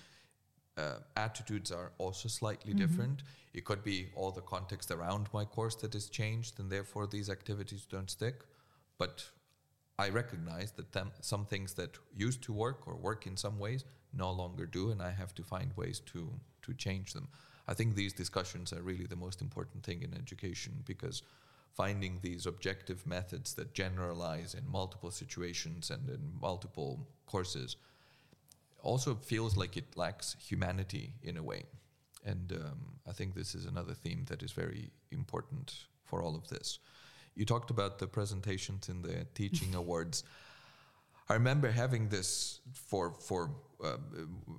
[0.79, 3.23] uh, attitudes are also slightly different.
[3.53, 7.29] It could be all the context around my course that has changed, and therefore these
[7.29, 8.43] activities don't stick.
[8.97, 9.25] But
[9.97, 13.83] I recognize that them, some things that used to work or work in some ways
[14.13, 16.29] no longer do, and I have to find ways to
[16.61, 17.27] to change them.
[17.67, 21.21] I think these discussions are really the most important thing in education because
[21.73, 27.75] finding these objective methods that generalize in multiple situations and in multiple courses
[28.81, 31.63] also feels like it lacks humanity in a way.
[32.25, 36.47] And um, I think this is another theme that is very important for all of
[36.49, 36.79] this.
[37.35, 40.23] You talked about the presentations in the teaching awards.
[41.29, 43.51] I remember having this for for
[43.83, 43.97] uh,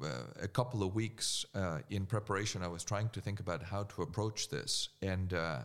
[0.02, 0.08] uh,
[0.40, 2.62] a couple of weeks uh, in preparation.
[2.62, 5.58] I was trying to think about how to approach this, and uh,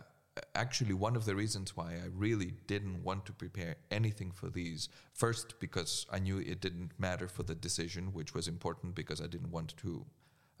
[0.54, 4.88] actually, one of the reasons why I really didn't want to prepare anything for these
[5.12, 9.26] first because I knew it didn't matter for the decision, which was important because I
[9.26, 10.04] didn't want to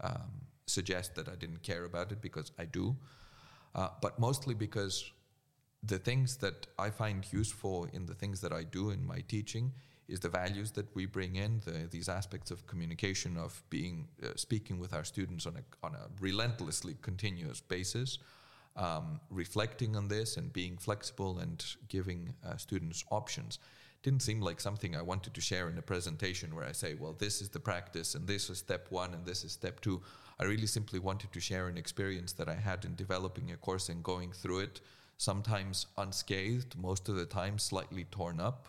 [0.00, 2.96] um, suggest that I didn't care about it because I do,
[3.74, 5.10] uh, but mostly because
[5.82, 9.72] the things that I find useful in the things that I do in my teaching
[10.08, 14.28] is the values that we bring in, the, these aspects of communication, of being uh,
[14.36, 18.18] speaking with our students on a on a relentlessly continuous basis,
[18.76, 23.58] um, reflecting on this and being flexible and giving uh, students options.
[24.02, 27.14] Didn't seem like something I wanted to share in a presentation where I say, well,
[27.18, 30.02] this is the practice and this is step one and this is step two.
[30.38, 33.88] I really simply wanted to share an experience that I had in developing a course
[33.88, 34.80] and going through it,
[35.16, 38.68] sometimes unscathed, most of the time slightly torn up,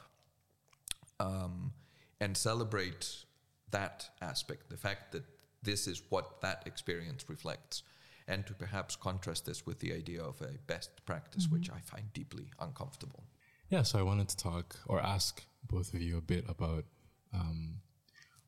[1.20, 1.74] um,
[2.22, 3.26] and celebrate
[3.72, 5.24] that aspect, the fact that
[5.62, 7.84] this is what that experience reflects,
[8.28, 12.12] and to perhaps contrast this with the idea of a best practice, which I find
[12.14, 13.24] deeply uncomfortable.
[13.70, 16.86] Yeah, so I wanted to talk or ask both of you a bit about
[17.34, 17.82] um,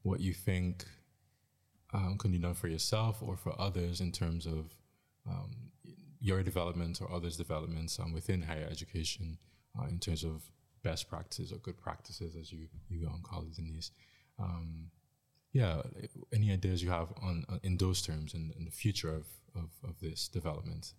[0.04, 0.86] what you think
[1.94, 4.76] um, can be done for yourself or for others in terms of
[5.28, 5.52] um,
[6.20, 9.38] your development or others' developments um, within higher education
[9.80, 10.44] uh, in terms of
[10.84, 13.92] best practices or good practices, as you you um, call it, Deniz.
[14.40, 14.92] Um,
[15.52, 15.82] yeah,
[16.34, 19.26] any ideas you have on uh, in those terms and, and the future of,
[19.56, 20.94] of, of this development?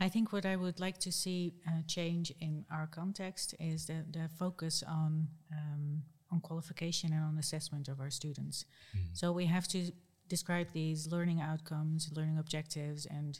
[0.00, 4.04] I think what I would like to see uh, change in our context is the,
[4.10, 8.64] the focus on um, on qualification and on assessment of our students.
[9.12, 9.92] So we have to
[10.28, 13.38] describe these learning outcomes, learning objectives, and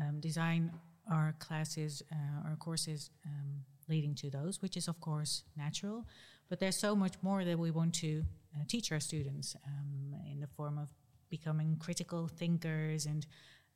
[0.00, 0.70] um, design
[1.10, 6.06] our classes, uh, our courses um, leading to those, which is of course natural.
[6.48, 8.24] But there's so much more that we want to
[8.54, 10.88] uh, teach our students um, in the form of
[11.30, 13.26] becoming critical thinkers and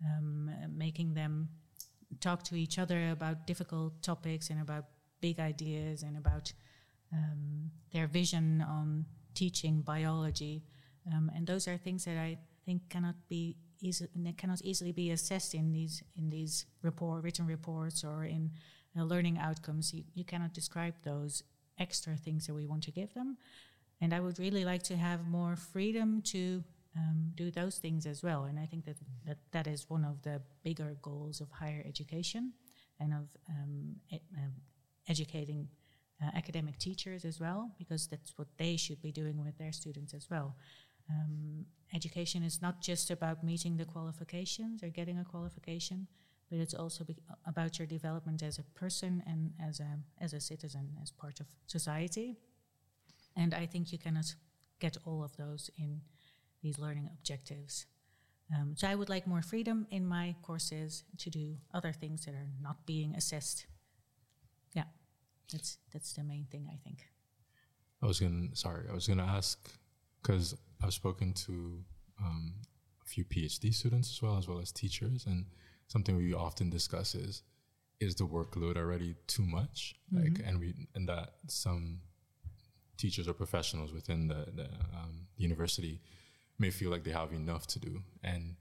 [0.04, 1.48] um, making them
[2.20, 4.84] talk to each other about difficult topics and about
[5.20, 6.52] big ideas and about
[7.12, 10.64] um, their vision on teaching biology.
[11.12, 15.54] Um, and those are things that I think cannot be easy, cannot easily be assessed
[15.54, 18.50] in these in these report written reports or in
[18.98, 19.92] uh, learning outcomes.
[19.92, 21.42] You, you cannot describe those
[21.78, 23.36] extra things that we want to give them.
[24.00, 26.62] And I would really like to have more freedom to
[26.96, 28.44] um, do those things as well.
[28.44, 32.52] And I think that, that that is one of the bigger goals of higher education
[33.00, 34.52] and of um, um,
[35.08, 35.68] educating
[36.22, 40.14] uh, academic teachers as well, because that's what they should be doing with their students
[40.14, 40.56] as well.
[41.10, 46.06] Um, education is not just about meeting the qualifications or getting a qualification,
[46.50, 47.16] but it's also be-
[47.46, 51.46] about your development as a person and as a as a citizen, as part of
[51.66, 52.36] society.
[53.36, 54.34] And I think you cannot
[54.80, 56.02] get all of those in
[56.62, 57.86] these learning objectives.
[58.54, 62.34] Um, so I would like more freedom in my courses to do other things that
[62.34, 63.66] are not being assessed.
[64.74, 64.84] Yeah,
[65.50, 67.06] that's that's the main thing I think.
[68.02, 69.70] I was gonna sorry, I was gonna ask
[70.20, 71.82] because I've spoken to
[72.20, 72.54] um,
[73.02, 75.46] a few PhD students as well as well as teachers, and
[75.88, 77.42] something we often discuss is
[78.00, 79.94] is the workload already too much?
[80.12, 82.00] Like, and we and that some
[82.96, 84.64] teachers or professionals within the, the
[84.94, 86.00] um, university
[86.58, 88.54] may feel like they have enough to do, and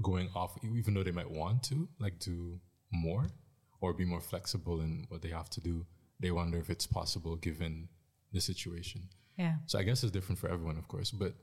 [0.00, 2.58] going off, even though they might want to like do
[2.90, 3.26] more
[3.80, 5.84] or be more flexible in what they have to do,
[6.20, 7.88] they wonder if it's possible given
[8.32, 9.02] the situation.
[9.36, 9.54] Yeah.
[9.66, 11.10] So I guess it's different for everyone, of course.
[11.10, 11.34] But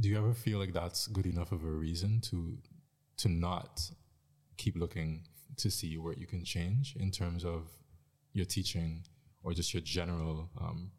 [0.00, 2.58] do you ever feel like that's good enough of a reason to
[3.18, 3.90] to not
[4.56, 5.26] keep looking
[5.56, 7.70] to see where you can change in terms of
[8.32, 9.04] your teaching
[9.42, 10.90] or just your general um,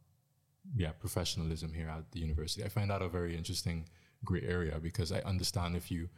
[0.76, 2.64] yeah professionalism here at the university.
[2.64, 3.88] I find that a very interesting
[4.26, 6.10] gray area because I understand if you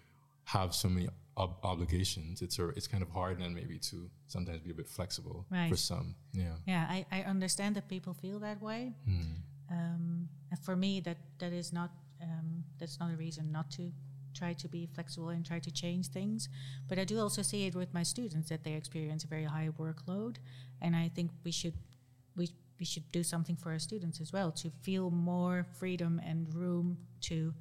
[0.46, 4.60] have so many ob- obligations, it's a, it's kind of hard then maybe to sometimes
[4.62, 5.70] be a bit flexible Right.
[5.70, 6.16] for some.
[6.34, 6.56] Yeah.
[6.66, 8.94] Yeah, I, I understand that people feel that way.
[9.72, 11.92] Um, and for me, that that is not
[12.22, 13.92] um, that's not a reason not to
[14.34, 16.50] try to be flexible and try to change things.
[16.88, 19.70] But I do also see it with my students that they experience a very high
[19.78, 20.38] workload,
[20.82, 21.76] and I think we should
[22.36, 22.50] we
[22.80, 26.98] we should do something for our students as well to feel more freedom and room
[27.22, 27.54] to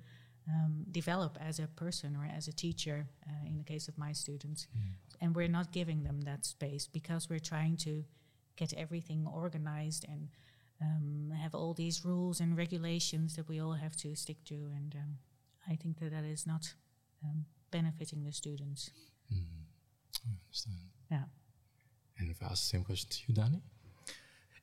[0.49, 3.07] um, develop as a person or as a teacher.
[3.29, 4.67] Uh, in the case of my students,
[5.21, 8.05] and we're not giving them that space because we're trying to
[8.57, 10.29] get everything organized and
[10.81, 14.55] um, have all these rules and regulations that we all have to stick to.
[14.55, 15.19] And um,
[15.69, 16.75] I think that that is not
[17.25, 18.91] um, benefiting the students.
[19.33, 20.77] I understand.
[21.11, 21.25] Yeah.
[22.19, 23.63] And if I ask the same question to you, Danny?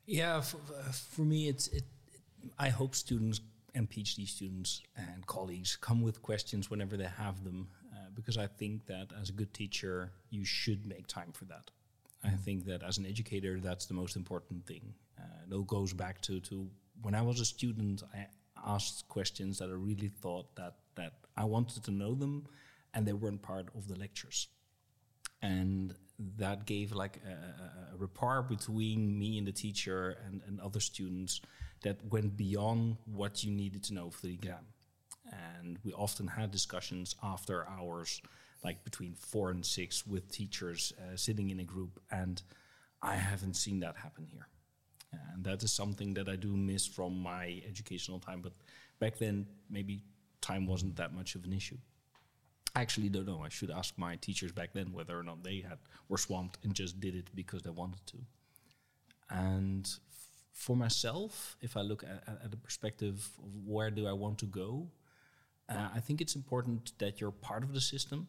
[0.06, 0.58] Yeah, for,
[0.92, 1.84] for me, it's it.
[2.58, 3.40] I hope students
[3.74, 8.46] and PhD students and colleagues come with questions whenever they have them, uh, because I
[8.46, 11.70] think that as a good teacher, you should make time for that.
[12.24, 14.94] I think that as an educator, that's the most important thing.
[15.18, 16.70] Uh, it all goes back to to
[17.02, 18.26] when I was a student, I
[18.64, 22.46] asked questions that I really thought that that I wanted to know them,
[22.94, 24.48] and they weren't part of the lectures
[25.42, 25.94] and
[26.38, 31.40] that gave like a, a, rapport between me and the teacher and, and other students
[31.82, 34.64] that went beyond what you needed to know for the exam.
[35.60, 38.22] And we often had discussions after hours,
[38.64, 42.00] like between four and six, with teachers uh, sitting in a group.
[42.10, 42.40] And
[43.02, 44.48] I haven't seen that happen here.
[45.34, 48.40] And that is something that I do miss from my educational time.
[48.42, 48.52] But
[48.98, 50.02] back then, maybe
[50.40, 51.78] time wasn't that much of an issue.
[52.76, 53.40] I actually don't know.
[53.42, 55.78] I should ask my teachers back then whether or not they had
[56.10, 58.18] were swamped and just did it because they wanted to.
[59.30, 60.00] And f-
[60.52, 64.46] for myself, if I look at, at, the perspective of where do I want to
[64.46, 64.88] go,
[65.70, 68.28] uh, I think it's important that you're part of the system.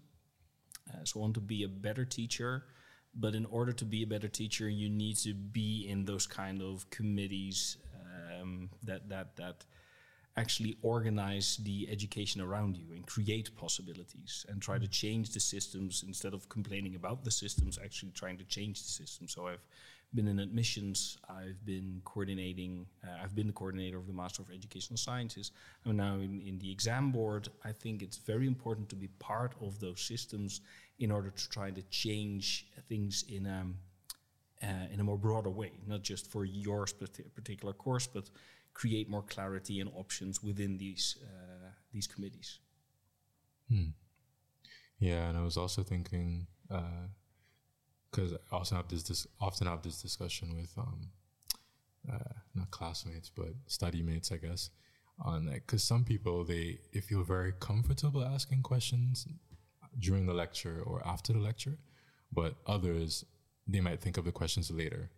[0.90, 2.64] Uh, so I want to be a better teacher,
[3.14, 6.62] but in order to be a better teacher, you need to be in those kind
[6.62, 7.76] of committees
[8.40, 9.66] um, that that that
[10.38, 16.04] actually organize the education around you and create possibilities and try to change the systems
[16.08, 19.28] instead of complaining about the systems actually trying to change the system.
[19.28, 19.66] So i've
[20.14, 24.50] been in admissions i've been coordinating uh, i've been the coordinator of the master of
[24.52, 25.52] educational sciences.
[25.86, 27.50] I'm now in, in the exam board.
[27.66, 30.62] I think it's very important to be part of those systems
[31.00, 33.76] in order to try to change things in um,
[34.64, 36.88] uh, in a more broader way, not just for your
[37.36, 38.30] particular course, but
[38.78, 42.60] create more clarity and options within these uh, these committees.
[45.00, 46.48] Yeah, and I was also thinking
[48.12, 51.10] because I also have this, dis- often have this discussion with um,
[52.12, 54.70] uh, not classmates but study mates, I guess,
[55.20, 59.28] on like because some people they they feel very comfortable asking questions
[60.00, 61.78] during the lecture or after the lecture,
[62.32, 63.26] but others
[63.68, 65.10] they might think of the questions later,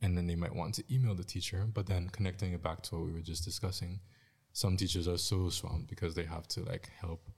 [0.00, 1.66] and then they might want to email the teacher.
[1.72, 4.00] But then connecting it back to what we were just discussing,
[4.52, 7.28] some teachers are so swamped because they have to like help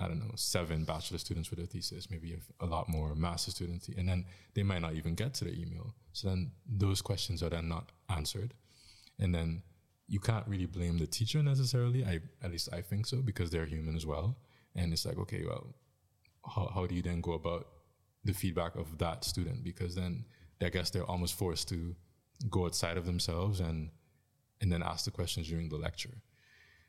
[0.00, 3.88] I don't know, seven bachelor students with their thesis, maybe a, lot more master students,
[3.88, 4.24] and then
[4.54, 5.94] they might not even get to the email.
[6.12, 8.54] So then those questions are then not answered,
[9.18, 9.62] and then
[10.08, 12.04] you can't really blame the teacher necessarily.
[12.04, 14.38] I at least I think so because they're human as well,
[14.74, 15.66] and it's like okay, well,
[16.46, 17.66] how how do you then go about
[18.24, 19.62] the feedback of that student?
[19.62, 20.24] Because then
[20.62, 21.94] I guess they're almost forced to
[22.50, 23.90] go outside of themselves and
[24.60, 26.14] and then ask the questions during the lecture.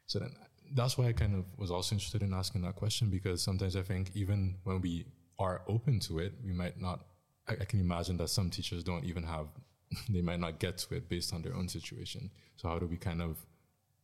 [0.05, 0.35] So then
[0.73, 3.81] that's why I kind of was also interested in asking that question because sometimes I
[3.81, 5.05] think even when we
[5.39, 7.05] are open to it, we might not.
[7.47, 9.47] I, I can imagine that some teachers don't even have,
[10.09, 12.29] they might not get to it based on their own situation.
[12.57, 13.37] So how do we kind of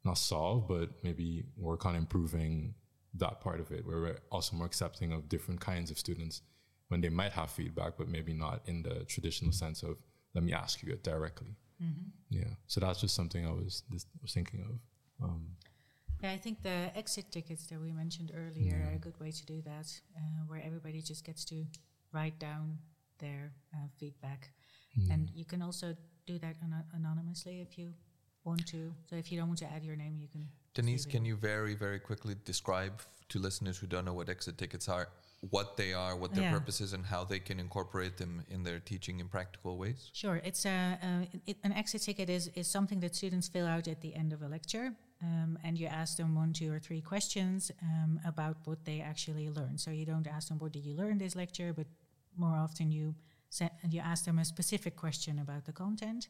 [0.03, 2.73] not solve, but maybe work on improving
[3.15, 6.41] that part of it, where we're also more accepting of different kinds of students
[6.89, 9.97] when they might have feedback, but maybe not in the traditional sense of
[10.33, 11.55] let me ask you it directly.
[12.29, 12.51] Yeah.
[12.67, 14.79] So that's just something I was this, was thinking of.
[15.25, 15.55] Um,
[16.23, 19.45] Yeah, I think the exit tickets that we mentioned earlier are a good way to
[19.45, 21.65] do that, uh, where everybody just gets to
[22.11, 22.79] write down
[23.19, 24.49] their uh, feedback.
[25.11, 27.93] And you can also do that ano- anonymously if you
[28.43, 28.91] want to.
[29.09, 30.47] So if you don't want to add your name, you can.
[30.73, 34.57] Deniz, can you very, very quickly describe f- to listeners who don't know what exit
[34.57, 35.09] tickets are,
[35.41, 36.51] what they are, what their Yeah.
[36.51, 40.09] purpose is, and how they can incorporate them in their teaching in practical ways?
[40.13, 40.37] Sure.
[40.37, 44.01] It's a, uh, it, an exit ticket is, is something that students fill out at
[44.01, 47.71] the end of a lecture, um, and you ask them one, two, or three questions
[47.81, 49.79] um, about what they actually learned.
[49.79, 51.87] So you don't ask them what did you learn this lecture, but
[52.35, 53.15] more often you
[53.49, 56.27] se- you ask them a specific question about the content.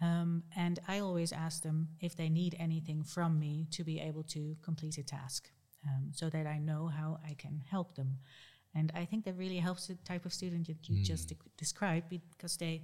[0.00, 4.24] Um, and I always ask them if they need anything from me to be able
[4.24, 5.50] to complete a task
[5.86, 8.18] um, so that I know how I can help them.
[8.74, 12.10] And I think that really helps the type of student that you just de- described
[12.10, 12.82] because they,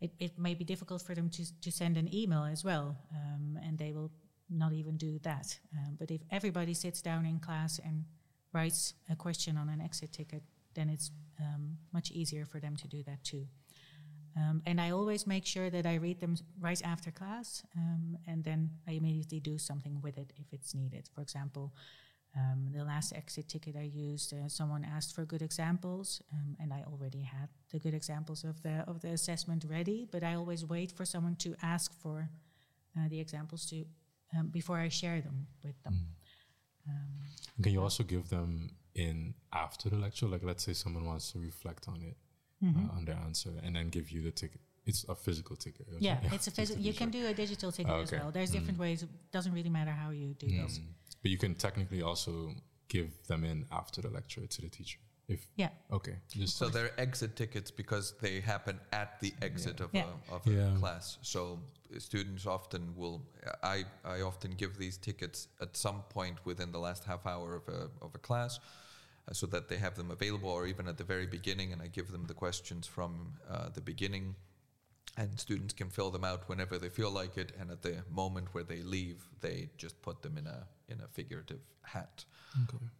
[0.00, 3.58] it, it may be difficult for them to, to send an email as well, um,
[3.64, 4.10] and they will
[4.50, 5.58] not even do that.
[5.76, 8.04] Um, but if everybody sits down in class and
[8.52, 10.42] writes a question on an exit ticket,
[10.74, 13.46] then it's um, much easier for them to do that too.
[14.36, 18.44] Um, and I always make sure that I read them right after class, um, and
[18.44, 21.08] then I immediately do something with it if it's needed.
[21.14, 21.72] For example,
[22.38, 26.72] um, the last exit ticket I used, uh, someone asked for good examples, um, and
[26.72, 30.06] I already had the good examples of the of the assessment ready.
[30.14, 32.28] But I always wait for someone to ask for
[32.96, 33.76] uh, the examples to
[34.36, 35.94] um, before I share them with them.
[36.88, 40.26] Um, Can you also give them in after the lecture?
[40.26, 42.16] Like, let's say someone wants to reflect on it,
[42.64, 42.86] Mm-hmm.
[42.90, 44.60] uh, on their answer, and then give you the ticket.
[44.84, 45.86] It's a physical ticket.
[46.00, 46.32] yeah, it?
[46.32, 46.82] it's a physical.
[46.82, 48.30] You can do a digital ticket Oh, as well.
[48.32, 49.02] There's different ways.
[49.04, 50.80] It doesn't really matter how you do this.
[51.22, 52.54] But you can technically also
[52.88, 54.98] give them in after the lecture to the teacher.
[55.28, 55.68] If Yeah.
[55.92, 60.06] okay, just So they're exit tickets because they happen at the exit of Yeah.
[60.30, 60.76] a, of a Yeah.
[60.78, 61.18] class.
[61.22, 61.60] So
[61.98, 63.20] students often will.
[63.62, 67.68] I I often give these tickets at some point within the last half hour of
[67.68, 68.58] a of a class,
[69.28, 71.88] uh, so that they have them available, or even at the very beginning, and I
[71.88, 74.34] give them the questions from uh, the beginning.
[75.20, 78.54] And students can fill them out whenever they feel like it, and at the moment
[78.54, 82.24] where they leave, they just put them in a in a figurative hat.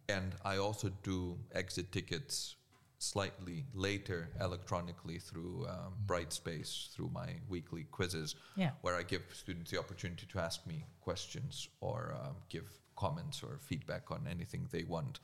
[0.09, 2.55] And I also do exit tickets
[2.99, 8.71] slightly later electronically through um, Brightspace, through my weekly quizzes, Yeah.
[8.81, 12.67] where I give students the opportunity to ask me questions or um, give
[12.97, 15.19] comments or feedback on anything they want.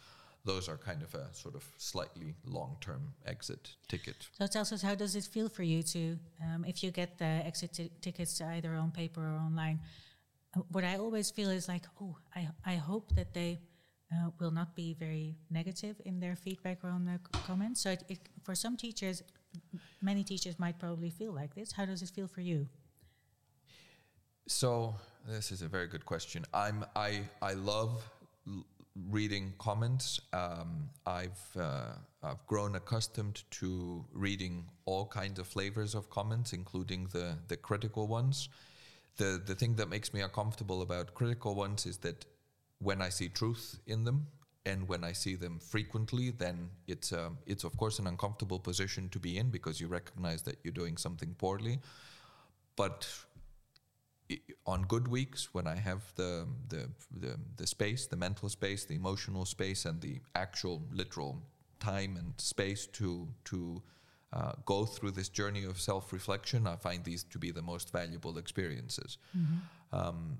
[0.46, 4.28] Those are kind of a sort of slightly long term exit ticket.
[4.38, 7.26] So tell us, how does it feel for you to, um, if you get the
[7.26, 9.80] exit ti- tickets either on paper or online?
[10.56, 13.60] uh, What I always feel is like, oh, I, I hope that they
[14.14, 17.82] uh, will not be very negative in their feedback or on their comments.
[17.82, 19.24] So it, it, for some teachers,
[20.02, 21.72] many teachers might probably feel like this.
[21.72, 22.68] How does it feel for you?
[24.48, 24.96] So
[25.28, 26.46] this is a very good question.
[26.54, 28.04] I'm I I love
[29.10, 30.20] reading comments.
[30.34, 31.94] Um, I've uh,
[32.24, 38.08] I've grown accustomed to reading all kinds of flavors of comments, including the the critical
[38.08, 38.50] ones.
[39.18, 42.26] The the thing that makes me uncomfortable about critical ones is that
[42.80, 44.28] when I see truth in them
[44.66, 49.10] and when I see them frequently, then it's um, it's of course an uncomfortable position
[49.10, 51.80] to be in because you recognize that you're doing something poorly.
[52.76, 53.08] But
[54.66, 58.96] on good weeks when I have the, the the the space, the mental space, the
[58.96, 61.42] emotional space, and the actual literal
[61.80, 63.82] time and space to to
[64.34, 68.38] uh, go through this journey of self-reflection, I find these to be the most valuable
[68.38, 69.18] experiences.
[69.92, 70.40] Um,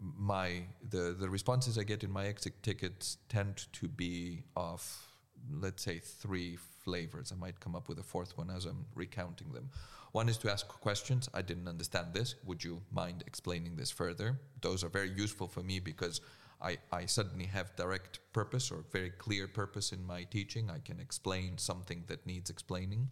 [0.00, 5.07] my the the responses I get in my exit tickets tend to be of
[5.50, 7.32] let's say three flavors.
[7.32, 9.70] I might come up with a fourth one as I'm recounting them.
[10.12, 11.28] One is to ask questions.
[11.34, 12.34] I didn't understand this.
[12.44, 14.40] Would you mind explaining this further?
[14.62, 16.20] Those are very useful for me because
[16.60, 20.70] I, I suddenly have direct purpose or very clear purpose in my teaching.
[20.70, 23.08] I can explain something that needs explaining.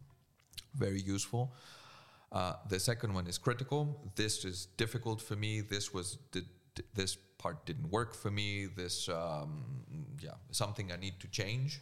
[0.75, 1.55] Very useful.
[2.33, 4.13] Uh, the second one is critical.
[4.17, 5.61] This is difficult for me.
[5.61, 6.47] This was did,
[6.95, 8.67] this part didn't work for me.
[8.67, 9.65] This um,
[10.21, 11.81] yeah something I need to change.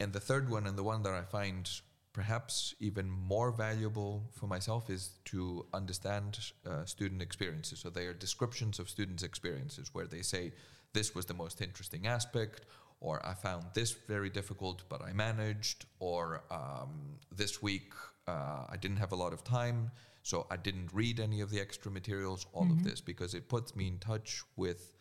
[0.00, 1.70] And the third one, and the one that I find
[2.12, 7.78] perhaps even more valuable for myself, is to understand uh, student experiences.
[7.80, 10.52] So they are descriptions of students' experiences where they say,
[10.94, 12.64] This was the most interesting aspect,
[13.00, 17.92] or I found this very difficult, but I managed, or um, this week
[18.26, 19.90] uh, I didn't have a lot of time,
[20.22, 23.76] so I didn't read any of the extra materials, all of this, because it puts
[23.76, 24.92] me in touch with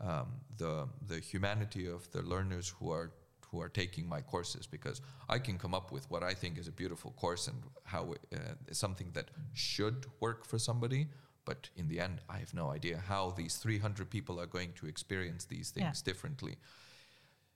[0.00, 3.12] um, the the humanity of the learners who are
[3.52, 6.66] who are taking my courses because I can come up with what I think is
[6.66, 8.38] a beautiful course and how uh,
[8.72, 11.06] something that should work for somebody
[11.44, 14.86] but in the end I have no idea how these 300 people are going to
[14.86, 16.12] experience these things Yeah.
[16.12, 16.56] differently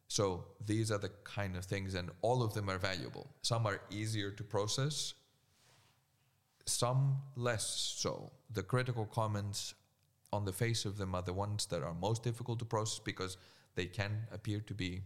[0.08, 3.80] so these are the kind of things and all of them are valuable some are
[3.90, 5.14] easier to process
[6.66, 7.64] some less
[7.96, 8.32] so.
[8.50, 9.74] The critical comments
[10.32, 13.36] on the face of them are the ones that are most difficult to process because
[13.76, 15.02] they can appear to be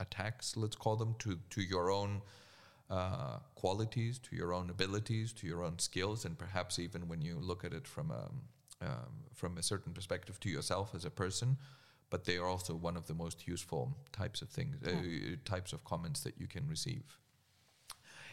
[0.00, 2.22] attacks, let's call them, to, to your own
[2.90, 7.38] uh, qualities, to your own abilities, to your own skills, and perhaps even when you
[7.38, 8.30] look at it from a,
[8.84, 11.56] um, from a certain perspective to yourself as a person.
[12.10, 15.84] but they are also one of the most useful types of things, uh, types of
[15.84, 17.18] comments that you can receive.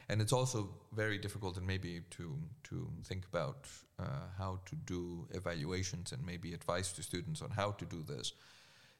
[0.07, 3.67] And it's also very difficult, and maybe to to think about
[3.99, 8.33] uh, how to do evaluations and maybe advice to students on how to do this.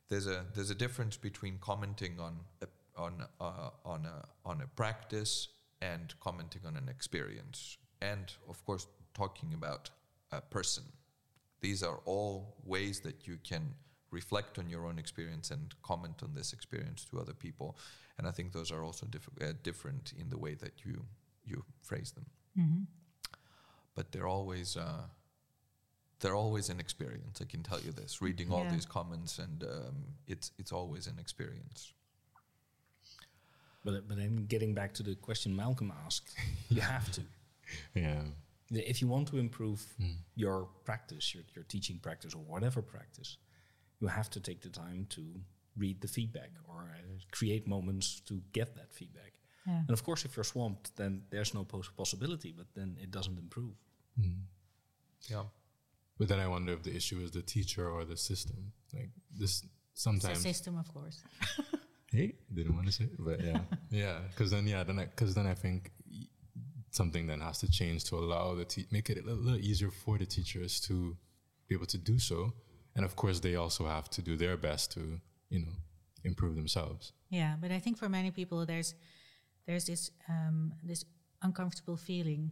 [0.10, 4.68] There's a there's a difference between commenting on a, on uh, on a on a
[4.76, 5.50] practice
[5.82, 9.90] and commenting on an experience, and of course talking about
[10.32, 10.84] a person.
[11.62, 13.74] These are all ways that you can
[14.12, 17.78] reflect on your own experience and comment on this experience to other people.
[18.18, 21.06] And I think those are also diff- uh, different in the way that you
[21.46, 22.26] you phrase them.
[22.58, 22.84] Mm-hmm.
[23.96, 25.08] But they're always uh,
[26.20, 27.42] they're always an experience.
[27.42, 28.22] I can tell you this.
[28.22, 28.72] Reading all Yeah.
[28.72, 29.96] these comments and um,
[30.28, 31.94] it's it's always an experience.
[33.84, 36.34] But but then getting back to the question Malcolm asked,
[36.70, 37.22] you have to.
[37.94, 38.24] Yeah.
[38.72, 40.16] If you want to improve Mm.
[40.36, 43.38] your practice, your, your teaching practice, or whatever practice,
[44.00, 45.22] you have to take the time to
[45.78, 47.02] read the feedback or uh,
[47.32, 49.34] create moments to get that feedback.
[49.68, 49.80] Yeah.
[49.88, 53.38] And of course, if you're swamped, then there's no pos- possibility, but then it doesn't
[53.38, 53.76] improve.
[54.20, 54.40] Mm.
[55.30, 55.44] Yeah.
[56.18, 58.72] But then I wonder if the issue is the teacher or the system.
[58.94, 60.40] Like this sometimes.
[60.40, 61.22] system, of course.
[62.12, 63.60] Hey, didn't want to say, it, but yeah,
[63.90, 64.20] yeah.
[64.30, 65.92] Because then, yeah, then, because then I think
[66.92, 69.92] something then has to change to allow the te- make it a little, little easier
[69.92, 71.18] for the teachers to
[71.68, 72.54] be able to do so,
[72.96, 75.20] and of course they also have to do their best to,
[75.50, 75.74] you know,
[76.24, 77.12] improve themselves.
[77.30, 78.96] Yeah, but I think for many people, there's
[79.68, 81.04] there's this um, this
[81.42, 82.52] uncomfortable feeling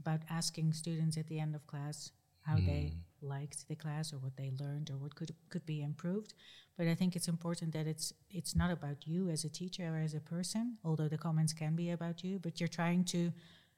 [0.00, 2.10] about asking students at the end of class
[2.46, 2.98] how they mm.
[3.22, 6.34] liked the class or what they learned or what could could be improved.
[6.76, 9.98] But I think it's important that it's it's not about you as a teacher or
[9.98, 12.38] as a person, although the comments can be about you.
[12.38, 13.32] But you're trying to,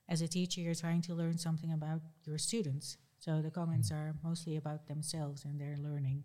[0.08, 2.96] as a teacher, you're trying to learn something about your students.
[3.18, 3.96] So the comments mm.
[3.96, 6.24] are mostly about themselves and their learning,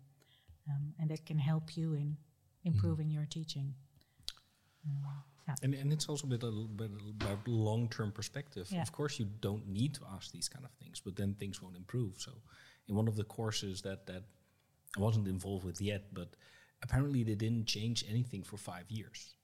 [0.68, 2.16] um, and that can help you in mm.
[2.64, 3.74] improving your teaching.
[4.84, 5.31] Um,
[5.62, 6.90] And, and it's also a bit, a bit
[7.20, 8.68] about long term perspective.
[8.70, 8.82] Yeah.
[8.82, 11.76] Of course, you don't need to ask these kind of things, but then things won't
[11.76, 12.14] improve.
[12.18, 12.32] So,
[12.88, 14.22] in one of the courses that, that
[14.96, 16.28] I wasn't involved with yet, but
[16.82, 19.34] apparently they didn't change anything for five years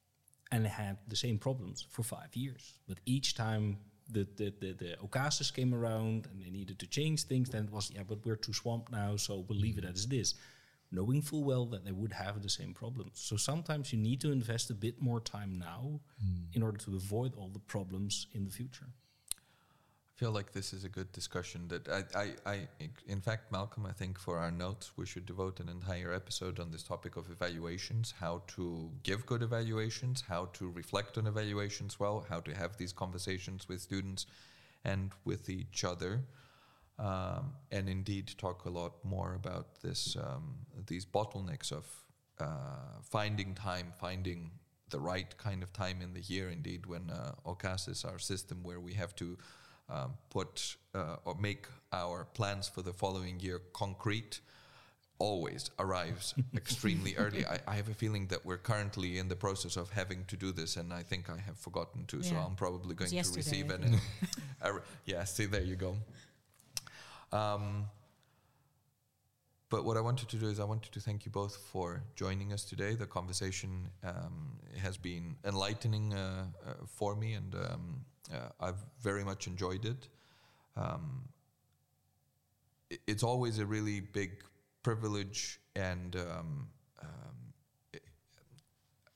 [0.50, 2.74] and they had the same problems for five years.
[2.86, 3.78] But each time
[4.10, 7.70] the, the, the, the OCASYS came around and they needed to change things, then it
[7.70, 10.34] was, yeah, but we're too swamped now, so we'll leave it as it is.
[10.90, 13.12] Knowing full well that they would have the same problems.
[13.14, 16.44] So sometimes you need to invest a bit more time now hmm.
[16.54, 18.86] in order to avoid all the problems in the future.
[19.34, 22.68] I feel like this is a good discussion that I, I, I,
[23.06, 26.72] in fact, Malcolm, I think for our notes, we should devote an entire episode on
[26.72, 32.26] this topic of evaluations, how to give good evaluations, how to reflect on evaluations well,
[32.28, 34.26] how to have these conversations with students
[34.84, 36.22] and with each other.
[36.98, 41.86] Um, and indeed talk a lot more about this, um, these bottlenecks of
[42.40, 44.50] uh, finding time, finding
[44.90, 46.48] the right kind of time in the year.
[46.48, 49.38] Indeed, when uh, OCASYS our system where we have to
[49.88, 54.40] um, put uh, or make our plans for the following year concrete
[55.18, 57.44] always arrives extremely early.
[57.46, 60.52] I, I have a feeling that we're currently in the process of having to do
[60.52, 63.80] this, and I think I have forgotten to, so I'm probably going to receive it.
[63.80, 63.98] an.
[64.62, 64.82] think.
[65.06, 65.96] yeah, see, there you go.
[67.32, 67.86] Um,
[69.70, 72.52] but what I wanted to do is I wanted to thank you both for joining
[72.54, 72.94] us today.
[72.94, 79.24] The conversation um, has been enlightening uh, uh, for me, and um, uh, I've very
[79.24, 80.08] much enjoyed it.
[80.76, 81.28] Um,
[83.06, 84.42] it's always a really big
[84.82, 86.68] privilege and um,
[87.02, 87.98] um,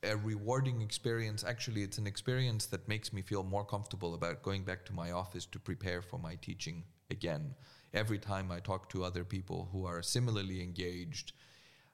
[0.02, 1.44] a rewarding experience.
[1.44, 5.12] Actually, it's an experience that makes me feel more comfortable about going back to my
[5.12, 7.54] office to prepare for my teaching again.
[7.94, 11.32] Every time I talk to other people who are similarly engaged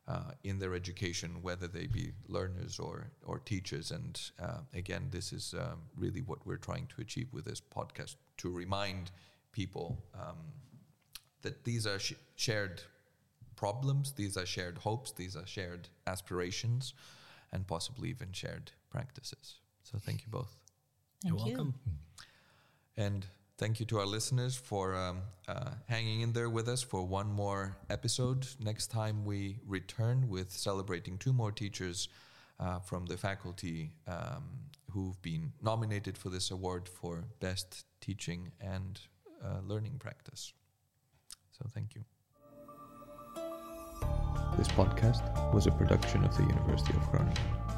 [0.08, 3.90] uh, in their education, whether they be learners or, or teachers.
[3.90, 8.16] And uh, again, this is um, really what we're trying to achieve with this podcast
[8.38, 9.10] to remind
[9.52, 10.36] people um,
[11.42, 12.80] that these are sh- shared
[13.54, 16.94] problems, these are shared hopes, these are shared aspirations,
[17.52, 19.56] and possibly even shared practices.
[19.82, 20.56] So, thank you both.
[21.22, 21.54] Thank You're you.
[21.54, 21.74] welcome.
[22.96, 23.26] And
[23.58, 25.18] thank you to our listeners for um,
[25.48, 28.46] uh, hanging in there with us for one more episode.
[28.60, 32.08] Next time we return with celebrating two more teachers
[32.60, 34.44] uh, from the faculty um,
[34.90, 39.00] who've been nominated for this award for best teaching and
[39.44, 40.52] uh, learning practice.
[41.50, 42.04] So thank you.
[44.56, 47.77] This podcast was a production of the University of Groningen.